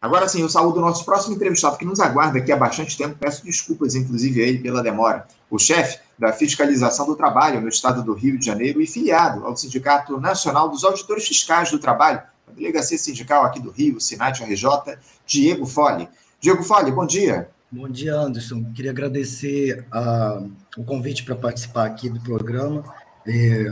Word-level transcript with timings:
Agora 0.00 0.26
sim, 0.26 0.40
eu 0.40 0.48
saúdo 0.48 0.78
o 0.78 0.80
nosso 0.80 1.04
próximo 1.04 1.34
entrevistado 1.34 1.76
que 1.76 1.84
nos 1.84 2.00
aguarda 2.00 2.38
aqui 2.38 2.50
há 2.50 2.56
bastante 2.56 2.96
tempo. 2.96 3.16
Peço 3.20 3.44
desculpas, 3.44 3.94
inclusive, 3.94 4.42
a 4.42 4.46
ele 4.46 4.58
pela 4.58 4.82
demora. 4.82 5.26
O 5.50 5.58
chefe 5.58 5.98
da 6.18 6.32
Fiscalização 6.32 7.04
do 7.04 7.14
Trabalho 7.14 7.60
no 7.60 7.68
estado 7.68 8.02
do 8.02 8.14
Rio 8.14 8.38
de 8.38 8.46
Janeiro 8.46 8.80
e 8.80 8.86
filiado 8.86 9.44
ao 9.44 9.54
Sindicato 9.54 10.18
Nacional 10.18 10.70
dos 10.70 10.84
Auditores 10.84 11.28
Fiscais 11.28 11.70
do 11.70 11.78
Trabalho, 11.78 12.22
a 12.48 12.52
Delegacia 12.52 12.96
Sindical 12.96 13.44
aqui 13.44 13.60
do 13.60 13.70
Rio, 13.70 14.00
Sinat 14.00 14.40
RJ, 14.40 14.96
Diego 15.26 15.66
Fole. 15.66 16.08
Diego 16.40 16.62
Fole, 16.62 16.90
bom 16.90 17.04
dia. 17.04 17.50
Bom 17.70 17.88
dia, 17.88 18.14
Anderson. 18.14 18.64
Queria 18.74 18.92
agradecer 18.92 19.86
a, 19.92 20.42
o 20.78 20.82
convite 20.82 21.24
para 21.24 21.36
participar 21.36 21.84
aqui 21.84 22.08
do 22.08 22.20
programa. 22.20 22.82
É, 23.26 23.70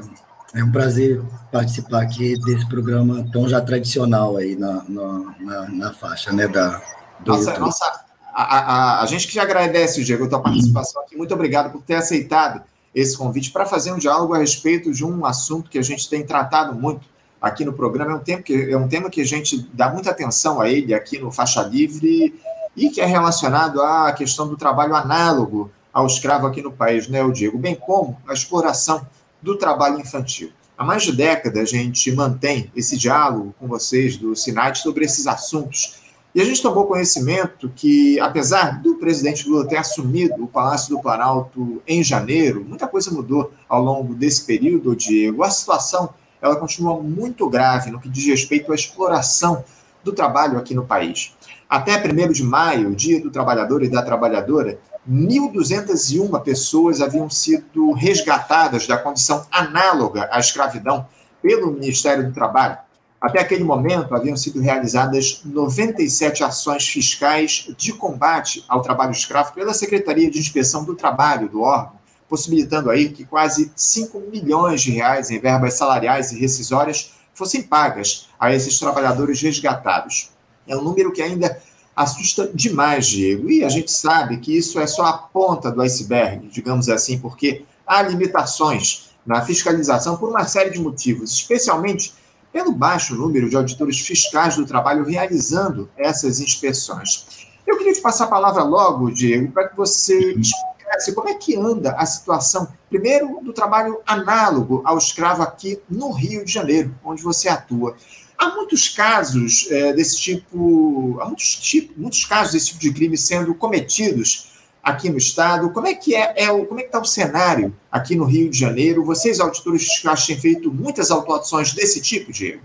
é 0.55 0.65
um 0.65 0.73
prazer 0.73 1.23
participar 1.53 2.03
aqui 2.03 2.35
desse 2.41 2.67
programa 2.69 3.27
tão 3.33 3.49
já 3.49 3.61
tradicional 3.61 4.37
aí 4.37 4.57
na, 4.57 4.83
na, 4.89 5.35
na, 5.41 5.69
na 5.69 5.95
faixa, 5.95 6.33
né, 6.33 6.49
da, 6.49 6.81
do 7.21 7.33
nossa, 7.33 7.51
YouTube. 7.51 7.61
Nossa, 7.61 8.05
a, 8.33 8.43
a, 8.43 9.03
a 9.03 9.07
gente 9.07 9.29
que 9.29 9.39
agradece, 9.39 10.03
Diego, 10.05 10.25
a 10.25 10.29
tua 10.29 10.41
participação 10.41 11.03
aqui. 11.03 11.17
Muito 11.17 11.35
obrigado 11.35 11.73
por 11.73 11.83
ter 11.83 11.97
aceitado 11.97 12.63
esse 12.95 13.17
convite 13.17 13.51
para 13.51 13.67
fazer 13.67 13.93
um 13.93 13.99
diálogo 13.99 14.35
a 14.35 14.39
respeito 14.39 14.93
de 14.93 15.05
um 15.05 15.25
assunto 15.27 15.71
que 15.71 15.79
a 15.79 15.83
gente 15.83 16.09
tem 16.09 16.25
tratado 16.25 16.75
muito 16.75 17.07
aqui 17.41 17.65
no 17.65 17.73
programa. 17.73 18.13
É 18.13 18.15
um, 18.15 18.21
tempo 18.21 18.43
que, 18.43 18.71
é 18.71 18.77
um 18.77 18.89
tema 18.89 19.11
que 19.11 19.21
a 19.21 19.27
gente 19.27 19.69
dá 19.73 19.91
muita 19.91 20.11
atenção 20.11 20.61
a 20.61 20.69
ele 20.69 20.95
aqui 20.95 21.19
no 21.19 21.31
Faixa 21.31 21.63
Livre 21.63 22.35
e 22.77 22.91
que 22.91 23.01
é 23.01 23.05
relacionado 23.05 23.83
à 23.83 24.13
questão 24.13 24.49
do 24.49 24.57
trabalho 24.57 24.95
análogo 24.95 25.71
ao 25.93 26.07
escravo 26.07 26.47
aqui 26.47 26.63
no 26.63 26.73
país, 26.73 27.09
né, 27.09 27.29
Diego? 27.31 27.59
Bem 27.59 27.75
como 27.75 28.17
a 28.27 28.33
exploração 28.33 29.07
do 29.43 29.57
trabalho 29.57 30.01
infantil. 30.01 30.51
Há 30.77 30.85
mais 30.85 31.03
de 31.03 31.13
década 31.13 31.61
a 31.61 31.65
gente 31.65 32.13
mantém 32.13 32.71
esse 32.75 32.97
diálogo 32.97 33.55
com 33.59 33.67
vocês 33.67 34.17
do 34.17 34.37
SINAT 34.37 34.79
sobre 34.79 35.05
esses 35.05 35.27
assuntos. 35.27 35.99
E 36.35 36.41
a 36.41 36.45
gente 36.45 36.63
tomou 36.63 36.87
conhecimento 36.87 37.69
que, 37.75 38.21
apesar 38.21 38.81
do 38.81 38.95
presidente 38.97 39.49
Lula 39.49 39.67
ter 39.67 39.77
assumido 39.77 40.45
o 40.45 40.47
Palácio 40.47 40.95
do 40.95 41.03
Planalto 41.03 41.83
em 41.87 42.05
janeiro, 42.05 42.65
muita 42.65 42.87
coisa 42.87 43.11
mudou 43.11 43.53
ao 43.69 43.83
longo 43.83 44.15
desse 44.15 44.45
período, 44.45 44.95
Diego. 44.95 45.43
A 45.43 45.51
situação 45.51 46.11
ela 46.41 46.55
continua 46.55 47.03
muito 47.03 47.49
grave 47.49 47.91
no 47.91 48.01
que 48.01 48.09
diz 48.09 48.25
respeito 48.27 48.71
à 48.71 48.75
exploração 48.75 49.65
do 50.05 50.13
trabalho 50.13 50.59
aqui 50.59 50.75
no 50.75 50.87
país. 50.87 51.35
Até 51.69 51.97
1 51.97 52.33
de 52.33 52.43
maio, 52.43 52.95
Dia 52.95 53.21
do 53.21 53.31
Trabalhador 53.31 53.83
e 53.83 53.89
da 53.89 54.03
Trabalhadora, 54.03 54.79
1.201 55.11 56.43
pessoas 56.43 57.01
haviam 57.01 57.31
sido 57.31 57.93
resgatadas 57.93 58.87
da 58.87 58.99
condição 58.99 59.47
análoga 59.51 60.29
à 60.31 60.39
escravidão 60.39 61.07
pelo 61.41 61.73
Ministério 61.73 62.27
do 62.27 62.35
Trabalho. 62.35 62.77
Até 63.21 63.41
aquele 63.41 63.65
momento, 63.65 64.15
haviam 64.15 64.37
sido 64.37 64.61
realizadas 64.61 65.41
97 65.45 66.45
ações 66.45 66.87
fiscais 66.87 67.69
de 67.77 67.93
combate 67.93 68.65
ao 68.69 68.83
trabalho 68.83 69.11
escravo 69.11 69.53
pela 69.55 69.75
Secretaria 69.75 70.31
de 70.31 70.39
Inspeção 70.39 70.85
do 70.85 70.95
Trabalho 70.95 71.49
do 71.49 71.63
órgão, 71.63 71.99
possibilitando 72.29 72.91
aí 72.91 73.09
que 73.09 73.25
quase 73.25 73.73
5 73.75 74.21
milhões 74.31 74.83
de 74.83 74.93
reais 74.93 75.31
em 75.31 75.41
verbas 75.41 75.75
salariais 75.75 76.31
e 76.31 76.39
rescisórias 76.39 77.13
fossem 77.35 77.63
pagas 77.63 78.29
a 78.39 78.53
esses 78.53 78.79
trabalhadores 78.79 79.41
resgatados. 79.41 80.31
É 80.67 80.77
um 80.77 80.83
número 80.83 81.13
que 81.13 81.23
ainda 81.23 81.61
assusta 81.99 82.49
demais, 82.55 83.09
Diego. 83.09 83.51
E 83.51 83.65
a 83.65 83.69
gente 83.69 83.91
sabe 83.91 84.39
que 84.39 84.57
isso 84.57 84.79
é 84.79 84.87
só 84.87 85.05
a 85.05 85.19
ponta 85.19 85.71
do 85.71 85.83
iceberg, 85.83 86.47
digamos 86.49 86.89
assim, 86.89 87.19
porque 87.19 87.65
há 87.85 88.01
limitações 88.03 89.11
na 89.27 89.45
fiscalização 89.45 90.17
por 90.17 90.31
uma 90.31 90.47
série 90.47 90.71
de 90.71 90.81
motivos, 90.81 91.33
especialmente 91.33 92.15
pelo 92.53 92.71
baixo 92.71 93.17
número 93.17 93.51
de 93.51 93.57
auditores 93.57 93.99
fiscais 93.99 94.57
do 94.57 94.65
trabalho 94.65 95.05
realizando 95.05 95.91
essas 95.97 96.39
inspeções. 96.39 97.49
Eu 97.67 97.77
queria 97.77 97.93
te 97.93 98.01
passar 98.01 98.25
a 98.25 98.29
palavra 98.29 98.63
logo, 98.63 99.11
Diego, 99.11 99.51
para 99.51 99.69
que 99.69 99.77
você 99.77 100.33
explicasse 100.33 101.13
como 101.15 101.29
é 101.29 101.35
que 101.35 101.57
anda 101.57 101.93
a 101.93 102.07
situação, 102.07 102.69
primeiro, 102.89 103.41
do 103.43 103.53
trabalho 103.53 104.01
análogo 104.07 104.83
ao 104.85 104.97
escravo 104.97 105.43
aqui 105.43 105.81
no 105.91 106.13
Rio 106.13 106.45
de 106.45 106.53
Janeiro, 106.53 106.95
onde 107.05 107.23
você 107.23 107.49
atua. 107.49 107.97
Há 108.39 108.55
muitos 108.55 108.89
casos 108.89 109.67
é, 109.69 109.93
desse 109.93 110.21
tipo, 110.21 111.19
há 111.21 111.27
muitos, 111.27 111.57
tipo, 111.57 111.93
muitos 111.97 112.25
casos 112.25 112.53
desse 112.53 112.67
tipo 112.69 112.81
de 112.81 112.93
crime 112.93 113.19
sendo 113.19 113.53
cometidos 113.53 114.53
aqui 114.83 115.11
no 115.11 115.19
estado. 115.19 115.71
Como 115.71 115.89
é 115.89 115.95
que 115.95 116.15
é, 116.15 116.35
é 116.37 116.47
como 116.47 116.79
é 116.79 116.83
que 116.83 116.89
está 116.89 117.01
o 117.01 117.05
cenário 117.05 117.75
aqui 117.91 118.15
no 118.15 118.25
Rio 118.25 118.49
de 118.49 118.59
Janeiro? 118.59 119.05
Vocês, 119.05 119.41
auditores 119.41 119.83
fiscais, 119.83 120.25
têm 120.25 120.39
feito 120.39 120.73
muitas 120.73 121.11
autuações 121.11 121.75
desse 121.75 122.01
tipo, 122.01 122.33
Diego? 122.33 122.63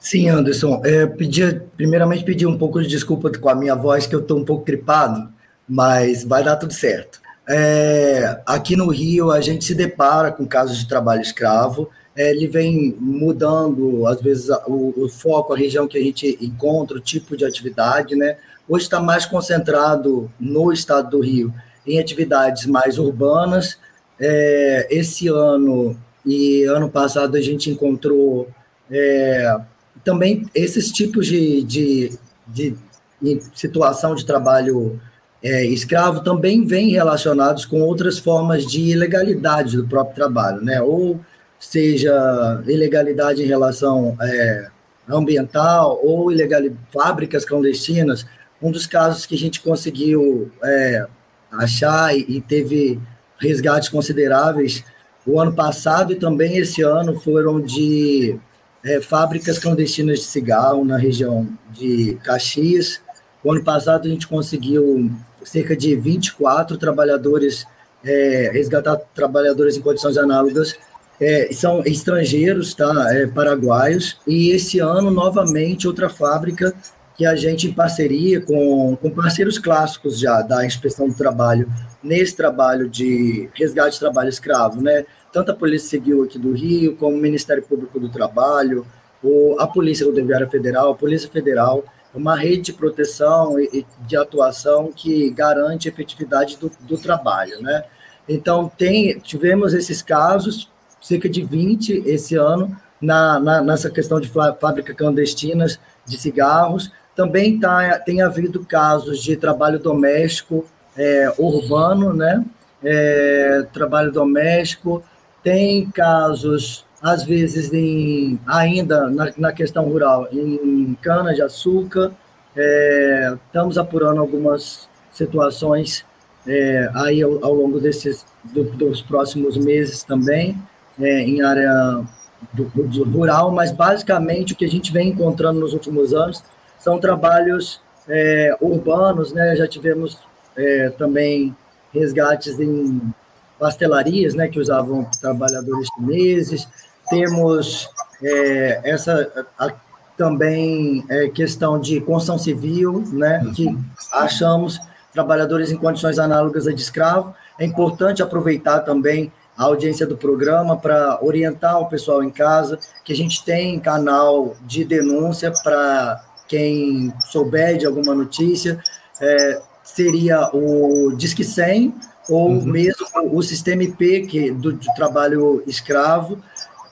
Sim, 0.00 0.28
Anderson. 0.28 0.80
É, 0.84 1.06
pedir, 1.06 1.62
primeiramente, 1.76 2.24
pedir 2.24 2.46
um 2.46 2.58
pouco 2.58 2.82
de 2.82 2.88
desculpa 2.88 3.30
com 3.38 3.48
a 3.48 3.54
minha 3.54 3.76
voz, 3.76 4.06
que 4.06 4.14
eu 4.14 4.20
estou 4.20 4.38
um 4.38 4.44
pouco 4.44 4.64
gripado, 4.64 5.32
mas 5.68 6.24
vai 6.24 6.42
dar 6.42 6.56
tudo 6.56 6.72
certo. 6.72 7.20
É, 7.48 8.40
aqui 8.46 8.76
no 8.76 8.88
Rio, 8.88 9.30
a 9.30 9.40
gente 9.40 9.64
se 9.64 9.74
depara 9.74 10.32
com 10.32 10.46
casos 10.46 10.78
de 10.78 10.88
trabalho 10.88 11.20
escravo 11.20 11.90
ele 12.28 12.46
vem 12.46 12.94
mudando, 12.98 14.06
às 14.06 14.20
vezes, 14.20 14.48
o, 14.66 15.04
o, 15.04 15.08
foco, 15.08 15.52
a 15.52 15.56
região 15.56 15.86
que 15.86 15.96
a 15.96 16.02
gente 16.02 16.38
encontra, 16.40 16.96
o 16.96 17.00
tipo 17.00 17.36
de 17.36 17.44
atividade, 17.44 18.16
né? 18.16 18.36
Hoje 18.68 18.84
está 18.84 19.00
mais 19.00 19.24
concentrado 19.24 20.30
no 20.38 20.72
estado 20.72 21.10
do 21.10 21.20
Rio 21.20 21.52
em 21.86 21.98
atividades 21.98 22.66
mais 22.66 22.98
urbanas. 22.98 23.78
É, 24.18 24.86
esse 24.90 25.28
ano 25.28 25.96
e 26.24 26.64
ano 26.64 26.90
passado 26.90 27.36
a 27.36 27.40
gente 27.40 27.70
encontrou 27.70 28.48
é, 28.90 29.56
também 30.04 30.46
esses 30.54 30.90
tipos 30.92 31.26
de, 31.26 31.62
de, 31.62 32.18
de, 32.46 32.76
de 33.20 33.40
situação 33.54 34.14
de 34.14 34.26
trabalho 34.26 35.00
é, 35.42 35.64
escravo 35.64 36.22
também 36.22 36.66
vêm 36.66 36.90
relacionados 36.90 37.64
com 37.64 37.80
outras 37.80 38.18
formas 38.18 38.66
de 38.66 38.80
ilegalidade 38.80 39.76
do 39.76 39.88
próprio 39.88 40.14
trabalho, 40.14 40.60
né? 40.60 40.82
Ou 40.82 41.18
seja 41.60 42.62
ilegalidade 42.66 43.42
em 43.42 43.46
relação 43.46 44.16
é, 44.20 44.68
ambiental 45.08 46.00
ou 46.02 46.32
ilegalidade, 46.32 46.80
fábricas 46.92 47.44
clandestinas, 47.44 48.26
um 48.60 48.70
dos 48.70 48.86
casos 48.86 49.26
que 49.26 49.34
a 49.34 49.38
gente 49.38 49.60
conseguiu 49.60 50.50
é, 50.64 51.06
achar 51.52 52.16
e, 52.16 52.24
e 52.28 52.40
teve 52.40 52.98
resgates 53.38 53.88
consideráveis 53.88 54.82
o 55.26 55.38
ano 55.38 55.52
passado 55.52 56.12
e 56.12 56.16
também 56.16 56.56
esse 56.56 56.82
ano 56.82 57.18
foram 57.20 57.60
de 57.60 58.38
é, 58.82 59.00
fábricas 59.00 59.58
clandestinas 59.58 60.20
de 60.20 60.24
cigarro 60.24 60.84
na 60.84 60.96
região 60.96 61.46
de 61.70 62.18
Caxias. 62.24 63.00
O 63.44 63.52
ano 63.52 63.62
passado 63.62 64.06
a 64.06 64.10
gente 64.10 64.26
conseguiu 64.26 65.10
cerca 65.42 65.76
de 65.76 65.94
24 65.94 66.76
trabalhadores, 66.78 67.66
é, 68.02 68.50
resgatar 68.52 68.96
trabalhadores 69.14 69.76
em 69.76 69.80
condições 69.82 70.16
análogas 70.16 70.74
é, 71.20 71.52
são 71.52 71.82
estrangeiros, 71.84 72.74
tá? 72.74 72.92
É, 73.14 73.26
paraguaios, 73.26 74.18
e 74.26 74.50
esse 74.50 74.78
ano, 74.78 75.10
novamente, 75.10 75.86
outra 75.86 76.08
fábrica 76.08 76.74
que 77.16 77.26
a 77.26 77.36
gente, 77.36 77.68
em 77.68 77.72
parceria 77.72 78.40
com, 78.40 78.96
com 78.96 79.10
parceiros 79.10 79.58
clássicos 79.58 80.18
já 80.18 80.40
da 80.40 80.64
inspeção 80.64 81.06
do 81.06 81.14
trabalho, 81.14 81.70
nesse 82.02 82.34
trabalho 82.34 82.88
de 82.88 83.50
resgate 83.52 83.92
de 83.92 84.00
trabalho 84.00 84.30
escravo, 84.30 84.80
né? 84.80 85.04
Tanto 85.30 85.52
a 85.52 85.54
Polícia 85.54 85.90
Civil 85.90 86.24
aqui 86.24 86.38
do 86.38 86.52
Rio, 86.52 86.96
como 86.96 87.14
o 87.14 87.20
Ministério 87.20 87.62
Público 87.62 88.00
do 88.00 88.08
Trabalho, 88.08 88.86
ou 89.22 89.60
a 89.60 89.66
Polícia 89.66 90.06
Rodoviária 90.06 90.48
Federal, 90.48 90.92
a 90.92 90.94
Polícia 90.94 91.28
Federal, 91.28 91.84
é 92.14 92.16
uma 92.16 92.34
rede 92.34 92.62
de 92.62 92.72
proteção 92.72 93.60
e 93.60 93.86
de 94.06 94.16
atuação 94.16 94.90
que 94.90 95.28
garante 95.30 95.88
a 95.88 95.92
efetividade 95.92 96.56
do, 96.56 96.72
do 96.80 96.96
trabalho, 96.96 97.60
né? 97.60 97.84
Então, 98.26 98.70
tem, 98.78 99.18
tivemos 99.18 99.74
esses 99.74 100.00
casos, 100.00 100.70
cerca 101.00 101.28
de 101.28 101.42
20 101.42 102.02
esse 102.06 102.36
ano 102.36 102.76
na, 103.00 103.40
na 103.40 103.62
nessa 103.62 103.90
questão 103.90 104.20
de 104.20 104.28
fábrica 104.28 104.94
clandestinas 104.94 105.80
de 106.04 106.18
cigarros. 106.18 106.92
Também 107.16 107.58
tá, 107.58 107.98
tem 107.98 108.22
havido 108.22 108.64
casos 108.64 109.22
de 109.22 109.36
trabalho 109.36 109.78
doméstico 109.78 110.64
é, 110.96 111.32
urbano, 111.38 112.12
né? 112.12 112.44
É, 112.82 113.66
trabalho 113.72 114.12
doméstico. 114.12 115.02
Tem 115.42 115.90
casos, 115.90 116.84
às 117.02 117.24
vezes, 117.24 117.72
em, 117.72 118.38
ainda 118.46 119.08
na, 119.08 119.32
na 119.36 119.52
questão 119.52 119.84
rural, 119.84 120.28
em 120.30 120.96
cana-de-açúcar. 121.00 122.12
É, 122.56 123.34
estamos 123.46 123.78
apurando 123.78 124.20
algumas 124.20 124.88
situações 125.12 126.04
é, 126.46 126.90
aí 126.94 127.22
ao, 127.22 127.44
ao 127.44 127.54
longo 127.54 127.80
desses 127.80 128.24
do, 128.44 128.64
dos 128.64 129.02
próximos 129.02 129.56
meses 129.56 130.02
também 130.02 130.56
é, 131.00 131.20
em 131.20 131.42
área 131.42 132.04
do, 132.52 132.64
do, 132.64 133.04
rural, 133.04 133.50
mas 133.50 133.70
basicamente 133.70 134.52
o 134.52 134.56
que 134.56 134.64
a 134.64 134.68
gente 134.68 134.92
vem 134.92 135.08
encontrando 135.08 135.60
nos 135.60 135.72
últimos 135.72 136.14
anos 136.14 136.42
são 136.78 136.98
trabalhos 136.98 137.80
é, 138.08 138.56
urbanos, 138.60 139.32
né? 139.32 139.54
Já 139.56 139.68
tivemos 139.68 140.18
é, 140.56 140.90
também 140.90 141.54
resgates 141.92 142.58
em 142.58 143.12
pastelarias, 143.58 144.34
né, 144.34 144.48
que 144.48 144.58
usavam 144.58 145.04
trabalhadores 145.20 145.88
chineses. 145.94 146.66
Temos 147.10 147.90
é, 148.22 148.80
essa 148.84 149.46
a, 149.58 149.70
também 150.16 151.04
é, 151.08 151.28
questão 151.28 151.78
de 151.78 152.00
construção 152.00 152.38
civil, 152.38 153.04
né, 153.12 153.44
que 153.54 153.76
achamos 154.12 154.80
trabalhadores 155.12 155.70
em 155.70 155.76
condições 155.76 156.18
análogas 156.18 156.66
a 156.66 156.72
de 156.72 156.80
escravo. 156.80 157.34
É 157.58 157.64
importante 157.64 158.22
aproveitar 158.22 158.80
também 158.80 159.30
a 159.56 159.64
audiência 159.64 160.06
do 160.06 160.16
programa 160.16 160.76
para 160.76 161.18
orientar 161.22 161.78
o 161.80 161.88
pessoal 161.88 162.22
em 162.22 162.30
casa 162.30 162.78
que 163.04 163.12
a 163.12 163.16
gente 163.16 163.44
tem 163.44 163.78
canal 163.78 164.56
de 164.62 164.84
denúncia 164.84 165.52
para 165.62 166.24
quem 166.48 167.12
souber 167.30 167.76
de 167.76 167.86
alguma 167.86 168.14
notícia. 168.14 168.82
É, 169.20 169.62
seria 169.84 170.48
o 170.54 171.12
Disque 171.16 171.44
100 171.44 171.94
ou 172.28 172.48
uhum. 172.48 172.64
mesmo 172.64 173.06
o 173.32 173.42
sistema 173.42 173.82
IP 173.82 174.26
que, 174.26 174.50
do, 174.50 174.72
do, 174.72 174.94
trabalho 174.94 175.62
escravo, 175.66 176.38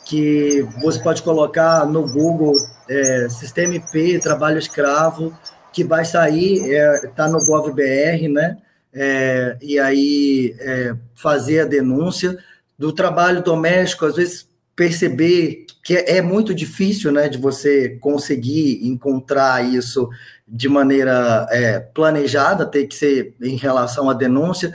que 0.04 0.66
você 0.80 0.98
pode 0.98 1.22
colocar 1.22 1.86
no 1.86 2.06
Google 2.08 2.52
é, 2.88 3.28
sistema 3.28 3.74
IP, 3.74 4.18
trabalho 4.20 4.58
escravo, 4.58 5.32
que 5.72 5.84
vai 5.84 6.04
sair, 6.04 6.64
está 6.64 7.06
é, 7.06 7.10
tá 7.14 7.28
no 7.28 7.38
GovBR, 7.44 8.28
né? 8.28 8.56
É, 8.92 9.56
e 9.60 9.78
aí 9.78 10.56
é, 10.60 10.94
fazer 11.14 11.60
a 11.60 11.66
denúncia. 11.66 12.38
Do 12.78 12.92
trabalho 12.92 13.42
doméstico, 13.42 14.06
às 14.06 14.16
vezes 14.16 14.48
perceber 14.76 15.66
que 15.82 15.96
é, 15.96 16.18
é 16.18 16.22
muito 16.22 16.54
difícil, 16.54 17.10
né, 17.10 17.28
de 17.28 17.36
você 17.36 17.96
conseguir 18.00 18.86
encontrar 18.86 19.64
isso 19.64 20.08
de 20.46 20.68
maneira 20.68 21.46
é, 21.50 21.80
planejada, 21.80 22.64
ter 22.64 22.86
que 22.86 22.94
ser 22.94 23.34
em 23.42 23.56
relação 23.56 24.08
à 24.08 24.14
denúncia, 24.14 24.72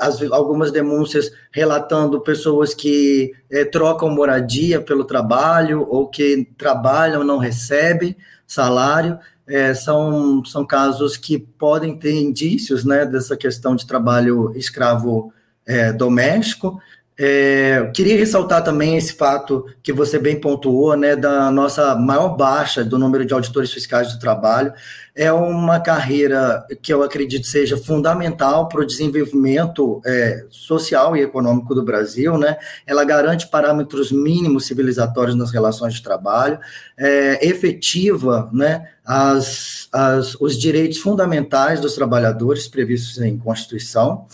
as, 0.00 0.22
algumas 0.30 0.70
denúncias 0.70 1.32
relatando 1.50 2.20
pessoas 2.20 2.74
que 2.74 3.32
é, 3.50 3.64
trocam 3.64 4.10
moradia 4.10 4.80
pelo 4.80 5.04
trabalho 5.04 5.86
ou 5.88 6.08
que 6.08 6.46
trabalham 6.58 7.24
não 7.24 7.38
recebem 7.38 8.14
salário, 8.46 9.18
é, 9.48 9.74
são, 9.74 10.44
são 10.44 10.64
casos 10.64 11.16
que 11.16 11.38
podem 11.38 11.98
ter 11.98 12.14
indícios 12.14 12.84
né, 12.84 13.04
dessa 13.04 13.36
questão 13.36 13.74
de 13.74 13.86
trabalho 13.86 14.52
escravo 14.56 15.32
é, 15.66 15.92
doméstico, 15.92 16.80
é, 17.20 17.90
queria 17.92 18.16
ressaltar 18.16 18.62
também 18.62 18.96
esse 18.96 19.12
fato 19.12 19.66
que 19.82 19.92
você 19.92 20.20
bem 20.20 20.40
pontuou, 20.40 20.96
né, 20.96 21.16
da 21.16 21.50
nossa 21.50 21.96
maior 21.96 22.36
baixa 22.36 22.84
do 22.84 22.96
número 22.96 23.24
de 23.26 23.34
auditores 23.34 23.72
fiscais 23.72 24.12
do 24.12 24.20
trabalho. 24.20 24.72
É 25.16 25.32
uma 25.32 25.80
carreira 25.80 26.64
que 26.80 26.94
eu 26.94 27.02
acredito 27.02 27.44
seja 27.44 27.76
fundamental 27.76 28.68
para 28.68 28.82
o 28.82 28.86
desenvolvimento 28.86 30.00
é, 30.06 30.44
social 30.48 31.16
e 31.16 31.20
econômico 31.20 31.74
do 31.74 31.82
Brasil, 31.82 32.38
né? 32.38 32.56
Ela 32.86 33.02
garante 33.02 33.48
parâmetros 33.48 34.12
mínimos 34.12 34.66
civilizatórios 34.66 35.34
nas 35.34 35.50
relações 35.50 35.94
de 35.94 36.02
trabalho, 36.04 36.60
é, 36.96 37.44
efetiva, 37.44 38.48
né, 38.52 38.90
as, 39.04 39.88
as, 39.92 40.36
os 40.36 40.56
direitos 40.56 40.98
fundamentais 40.98 41.80
dos 41.80 41.94
trabalhadores 41.94 42.68
previstos 42.68 43.18
em 43.18 43.36
Constituição. 43.36 44.26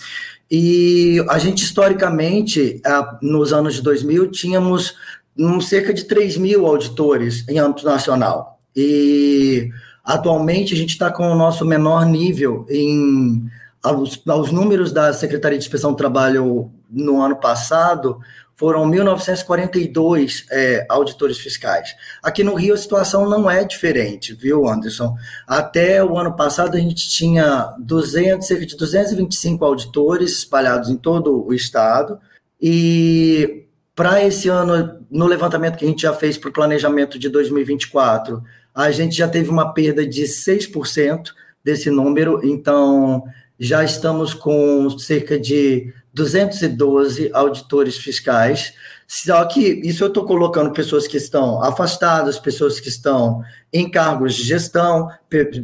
E 0.50 1.24
a 1.28 1.38
gente, 1.38 1.64
historicamente, 1.64 2.80
nos 3.22 3.52
anos 3.52 3.74
de 3.74 3.82
2000, 3.82 4.30
tínhamos 4.30 4.94
um, 5.38 5.60
cerca 5.60 5.92
de 5.92 6.04
3 6.04 6.36
mil 6.36 6.66
auditores 6.66 7.46
em 7.48 7.58
âmbito 7.58 7.84
nacional. 7.84 8.58
E 8.76 9.70
atualmente 10.04 10.74
a 10.74 10.76
gente 10.76 10.90
está 10.90 11.10
com 11.10 11.30
o 11.30 11.36
nosso 11.36 11.64
menor 11.64 12.06
nível 12.06 12.66
em. 12.68 13.48
Aos, 13.84 14.20
aos 14.26 14.50
números 14.50 14.92
da 14.92 15.12
Secretaria 15.12 15.58
de 15.58 15.64
Inspeção 15.64 15.90
do 15.90 15.96
Trabalho 15.96 16.72
no 16.90 17.20
ano 17.20 17.36
passado, 17.36 18.18
foram 18.56 18.88
1.942 18.88 20.44
é, 20.50 20.86
auditores 20.88 21.38
fiscais. 21.38 21.94
Aqui 22.22 22.44
no 22.44 22.54
Rio 22.54 22.74
a 22.74 22.78
situação 22.78 23.28
não 23.28 23.50
é 23.50 23.64
diferente, 23.64 24.32
viu, 24.32 24.68
Anderson? 24.68 25.16
Até 25.46 26.02
o 26.04 26.16
ano 26.16 26.34
passado 26.34 26.76
a 26.76 26.80
gente 26.80 27.08
tinha 27.08 27.74
200, 27.78 28.46
cerca 28.46 28.64
de 28.64 28.76
225 28.76 29.64
auditores 29.64 30.38
espalhados 30.38 30.88
em 30.88 30.96
todo 30.96 31.44
o 31.46 31.52
estado, 31.52 32.18
e 32.60 33.66
para 33.94 34.24
esse 34.24 34.48
ano, 34.48 34.98
no 35.10 35.26
levantamento 35.26 35.76
que 35.76 35.84
a 35.84 35.88
gente 35.88 36.02
já 36.02 36.12
fez 36.12 36.38
para 36.38 36.50
o 36.50 36.52
planejamento 36.52 37.18
de 37.18 37.28
2024, 37.28 38.42
a 38.74 38.90
gente 38.90 39.16
já 39.16 39.28
teve 39.28 39.50
uma 39.50 39.72
perda 39.72 40.06
de 40.06 40.24
6% 40.24 41.32
desse 41.62 41.90
número, 41.90 42.40
então 42.44 43.24
já 43.58 43.84
estamos 43.84 44.34
com 44.34 44.90
cerca 44.98 45.38
de 45.38 45.92
212 46.12 47.30
auditores 47.32 47.96
fiscais. 47.96 48.72
Só 49.06 49.44
que 49.44 49.60
isso 49.60 50.02
eu 50.02 50.08
estou 50.08 50.24
colocando 50.24 50.72
pessoas 50.72 51.06
que 51.06 51.16
estão 51.16 51.62
afastadas, 51.62 52.38
pessoas 52.38 52.80
que 52.80 52.88
estão 52.88 53.42
em 53.72 53.90
cargos 53.90 54.34
de 54.34 54.44
gestão, 54.44 55.08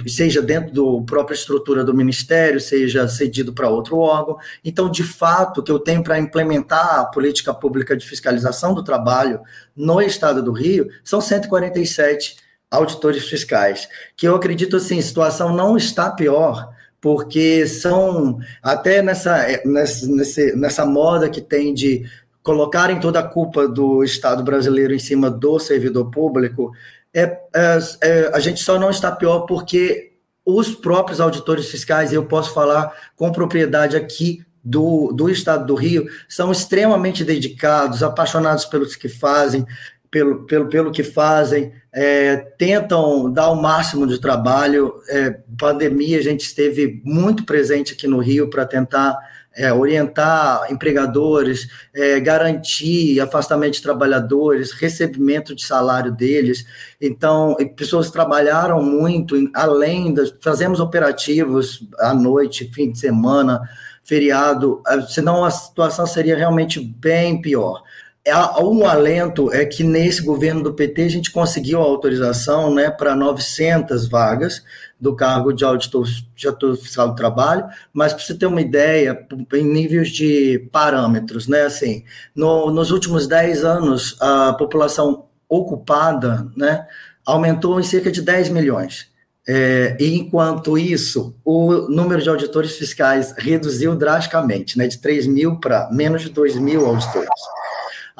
seja 0.06 0.42
dentro 0.42 0.75
da 0.75 1.06
própria 1.06 1.34
estrutura 1.34 1.82
do 1.82 1.94
ministério, 1.94 2.60
seja 2.60 3.08
cedido 3.08 3.52
para 3.52 3.70
outro 3.70 3.98
órgão. 3.98 4.37
Então, 4.64 4.90
de 4.90 5.04
fato, 5.04 5.60
o 5.60 5.62
que 5.62 5.72
eu 5.72 5.78
tenho 5.78 6.02
para 6.02 6.19
implementar 6.19 7.00
a 7.00 7.04
política 7.04 7.54
pública 7.54 7.96
de 7.96 8.06
fiscalização 8.06 8.75
do 8.75 8.84
trabalho 8.84 9.40
no 9.75 10.02
estado 10.02 10.42
do 10.42 10.52
Rio 10.52 10.88
são 11.02 11.20
147 11.20 12.37
auditores 12.70 13.25
fiscais, 13.28 13.88
que 14.16 14.28
eu 14.28 14.34
acredito 14.34 14.76
assim, 14.76 14.98
a 14.98 15.02
situação 15.02 15.54
não 15.54 15.76
está 15.76 16.10
pior 16.10 16.70
porque 17.00 17.67
são 17.67 18.38
até 18.62 19.02
nessa, 19.02 19.61
nessa, 19.64 20.56
nessa 20.56 20.87
moda 20.87 21.29
que 21.29 21.41
tem 21.41 21.73
de 21.73 22.05
colocarem 22.43 23.00
toda 23.00 23.20
a 23.20 23.26
culpa 23.26 23.67
do 23.69 24.02
Estado 24.02 24.43
brasileiro 24.43 24.94
em 24.94 24.99
cima 24.99 25.31
do 25.31 25.58
servidor 25.58 26.11
público, 26.11 26.73
é, 27.12 27.23
é, 27.55 27.79
é, 28.02 28.31
a 28.32 28.41
gente 28.41 28.61
só 28.62 28.79
não 28.79 28.91
está 28.91 29.11
pior 29.11 29.41
porque 29.41 30.12
os 30.44 30.75
próprios 30.75 31.20
auditores 31.20 31.69
fiscais, 31.69 32.12
eu 32.12 32.25
posso 32.25 32.52
falar 32.52 32.93
com 33.17 33.31
propriedade 33.31 33.97
aqui 33.97 34.44
do, 34.62 35.12
do 35.12 35.29
Estado 35.31 35.67
do 35.67 35.75
Rio, 35.75 36.06
são 36.29 36.52
extremamente 36.52 37.25
dedicados, 37.25 38.02
apaixonados 38.02 38.64
pelos 38.64 38.97
que 38.97 39.08
fazem, 39.08 39.67
pelo, 40.10 40.44
pelo, 40.44 40.68
pelo 40.68 40.90
que 40.90 41.04
fazem, 41.04 41.72
é, 41.92 42.36
tentam 42.58 43.32
dar 43.32 43.50
o 43.50 43.60
máximo 43.60 44.06
de 44.06 44.20
trabalho. 44.20 44.94
É, 45.08 45.38
pandemia, 45.58 46.18
a 46.18 46.22
gente 46.22 46.40
esteve 46.40 47.00
muito 47.04 47.44
presente 47.44 47.92
aqui 47.92 48.06
no 48.06 48.18
Rio 48.18 48.50
para 48.50 48.66
tentar 48.66 49.16
é, 49.54 49.72
orientar 49.72 50.70
empregadores, 50.70 51.68
é, 51.94 52.20
garantir 52.20 53.20
afastamento 53.20 53.74
de 53.74 53.82
trabalhadores, 53.82 54.72
recebimento 54.72 55.54
de 55.54 55.64
salário 55.64 56.12
deles. 56.12 56.64
Então, 57.00 57.56
pessoas 57.76 58.10
trabalharam 58.10 58.82
muito, 58.82 59.36
além 59.54 60.14
das. 60.14 60.34
Fazemos 60.40 60.80
operativos 60.80 61.86
à 61.98 62.14
noite, 62.14 62.70
fim 62.73 62.90
de 62.90 62.99
semana, 62.99 63.61
feriado, 64.02 64.82
senão 65.08 65.44
a 65.44 65.50
situação 65.50 66.06
seria 66.06 66.37
realmente 66.37 66.80
bem 66.80 67.40
pior. 67.40 67.82
É, 68.22 68.36
um 68.60 68.86
alento 68.86 69.50
é 69.50 69.64
que 69.64 69.82
nesse 69.82 70.22
governo 70.22 70.62
do 70.62 70.74
PT 70.74 71.02
a 71.02 71.08
gente 71.08 71.30
conseguiu 71.30 71.80
a 71.80 71.84
autorização 71.84 72.74
né, 72.74 72.90
para 72.90 73.16
900 73.16 74.08
vagas 74.08 74.62
do 75.00 75.16
cargo 75.16 75.54
de 75.54 75.64
auditor, 75.64 76.06
de 76.36 76.46
auditor 76.46 76.76
fiscal 76.76 77.08
do 77.08 77.14
trabalho, 77.14 77.64
mas 77.94 78.12
para 78.12 78.22
você 78.22 78.34
ter 78.34 78.44
uma 78.44 78.60
ideia, 78.60 79.26
em 79.54 79.64
níveis 79.64 80.10
de 80.10 80.68
parâmetros, 80.70 81.48
né, 81.48 81.62
assim, 81.62 82.04
no, 82.34 82.70
nos 82.70 82.90
últimos 82.90 83.26
10 83.26 83.64
anos, 83.64 84.16
a 84.20 84.52
população 84.52 85.24
ocupada 85.48 86.46
né, 86.54 86.86
aumentou 87.24 87.80
em 87.80 87.84
cerca 87.84 88.10
de 88.10 88.20
10 88.20 88.50
milhões. 88.50 89.08
É, 89.48 89.96
e 89.98 90.14
enquanto 90.18 90.76
isso, 90.76 91.34
o 91.42 91.88
número 91.88 92.20
de 92.20 92.28
auditores 92.28 92.76
fiscais 92.76 93.34
reduziu 93.38 93.96
drasticamente, 93.96 94.76
né, 94.76 94.86
de 94.86 94.98
3 94.98 95.26
mil 95.26 95.58
para 95.58 95.88
menos 95.90 96.20
de 96.20 96.28
2 96.28 96.56
mil 96.56 96.84
auditores 96.84 97.30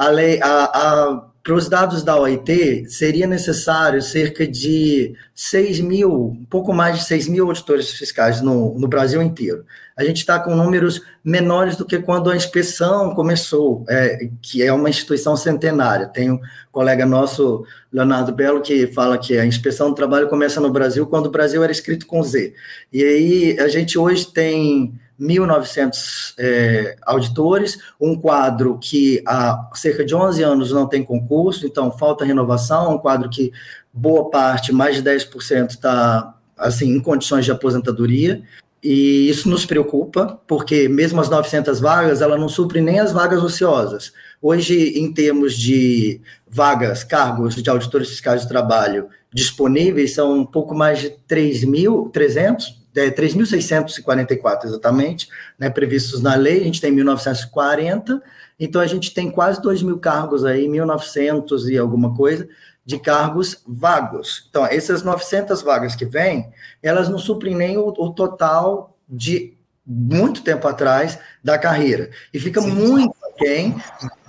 a 0.01 0.09
lei, 0.09 0.41
a, 0.43 0.65
a, 0.65 1.27
para 1.43 1.55
os 1.55 1.69
dados 1.69 2.03
da 2.03 2.19
OIT, 2.19 2.87
seria 2.89 3.27
necessário 3.27 4.01
cerca 4.01 4.47
de 4.47 5.15
6 5.35 5.81
mil, 5.81 6.29
um 6.29 6.47
pouco 6.47 6.73
mais 6.73 7.01
de 7.01 7.05
6 7.05 7.29
mil 7.29 7.47
auditores 7.47 7.91
fiscais 7.91 8.41
no, 8.41 8.79
no 8.79 8.89
Brasil 8.89 9.21
inteiro. 9.21 9.63
A 9.95 10.03
gente 10.03 10.17
está 10.17 10.39
com 10.39 10.57
números 10.57 11.03
menores 11.23 11.77
do 11.77 11.85
que 11.85 11.99
quando 11.99 12.31
a 12.31 12.37
inspeção 12.37 13.15
começou, 13.15 13.85
é, 13.91 14.31
que 14.41 14.63
é 14.63 14.73
uma 14.73 14.89
instituição 14.89 15.37
centenária. 15.37 16.07
Tem 16.07 16.31
um 16.31 16.41
colega 16.73 17.05
nosso, 17.05 17.67
Leonardo 17.93 18.33
Belo, 18.33 18.63
que 18.63 18.87
fala 18.87 19.19
que 19.19 19.37
a 19.37 19.45
inspeção 19.45 19.91
do 19.91 19.95
trabalho 19.95 20.31
começa 20.31 20.63
no 20.63 20.71
Brasil 20.71 21.07
quando 21.07 21.27
o 21.27 21.31
Brasil 21.31 21.63
era 21.63 21.73
escrito 21.73 22.07
com 22.07 22.23
Z. 22.23 22.55
E 22.91 23.05
aí 23.05 23.61
a 23.61 23.69
gente 23.69 23.99
hoje 23.99 24.33
tem 24.33 24.99
1.900 25.21 26.35
é, 26.39 26.97
auditores, 27.03 27.79
um 28.01 28.19
quadro 28.19 28.79
que 28.79 29.23
há 29.27 29.71
cerca 29.75 30.05
de 30.05 30.15
11 30.15 30.43
anos 30.43 30.73
não 30.73 30.87
tem 30.87 31.05
concurso, 31.05 31.67
então 31.67 31.93
falta 31.93 32.25
renovação, 32.25 32.95
um 32.95 32.99
quadro 32.99 33.29
que 33.29 33.53
boa 33.93 34.31
parte, 34.31 34.73
mais 34.73 34.97
de 34.97 35.03
10%, 35.03 35.71
está 35.71 36.35
assim, 36.57 36.91
em 36.91 37.01
condições 37.01 37.45
de 37.45 37.53
aposentadoria, 37.53 38.43
e 38.83 39.29
isso 39.29 39.49
nos 39.49 39.67
preocupa, 39.67 40.41
porque 40.47 40.89
mesmo 40.89 41.21
as 41.21 41.29
900 41.29 41.81
vagas, 41.81 42.23
ela 42.23 42.39
não 42.39 42.49
supre 42.49 42.81
nem 42.81 42.99
as 42.99 43.13
vagas 43.13 43.43
ociosas. 43.43 44.13
Hoje, 44.41 44.99
em 44.99 45.13
termos 45.13 45.55
de 45.55 46.21
vagas, 46.49 47.05
cargos 47.05 47.55
de 47.57 47.69
auditores 47.69 48.09
fiscais 48.09 48.43
de 48.43 48.49
trabalho 48.49 49.09
disponíveis 49.33 50.15
são 50.15 50.39
um 50.39 50.47
pouco 50.47 50.75
mais 50.75 50.99
de 50.99 51.11
3.300, 51.29 52.80
é, 52.95 53.11
3.644 53.11 54.65
exatamente, 54.65 55.29
né, 55.59 55.71
previstos 55.71 56.21
na 56.21 56.35
lei, 56.35 56.61
a 56.61 56.65
gente 56.65 56.81
tem 56.81 56.95
1.940, 56.95 58.21
então 58.59 58.81
a 58.81 58.87
gente 58.87 59.13
tem 59.15 59.31
quase 59.31 59.61
2 59.63 59.83
mil 59.83 59.99
cargos 59.99 60.45
aí, 60.45 60.67
1.900 60.67 61.69
e 61.69 61.79
alguma 61.79 62.15
coisa, 62.15 62.49
de 62.85 62.99
cargos 62.99 63.63
vagos. 63.67 64.47
Então, 64.49 64.67
essas 64.67 65.03
900 65.03 65.63
vagas 65.63 65.95
que 65.95 66.05
vêm, 66.05 66.51
elas 66.83 67.09
não 67.09 67.19
suprem 67.19 67.55
nem 67.55 67.79
o, 67.79 67.89
o 67.89 68.11
total 68.11 68.97
de 69.09 69.57
muito 69.87 70.43
tempo 70.43 70.67
atrás 70.67 71.19
da 71.43 71.59
carreira. 71.59 72.11
E 72.33 72.39
fica 72.39 72.61
Sim. 72.61 72.71
muito 72.71 73.15
aquém 73.33 73.77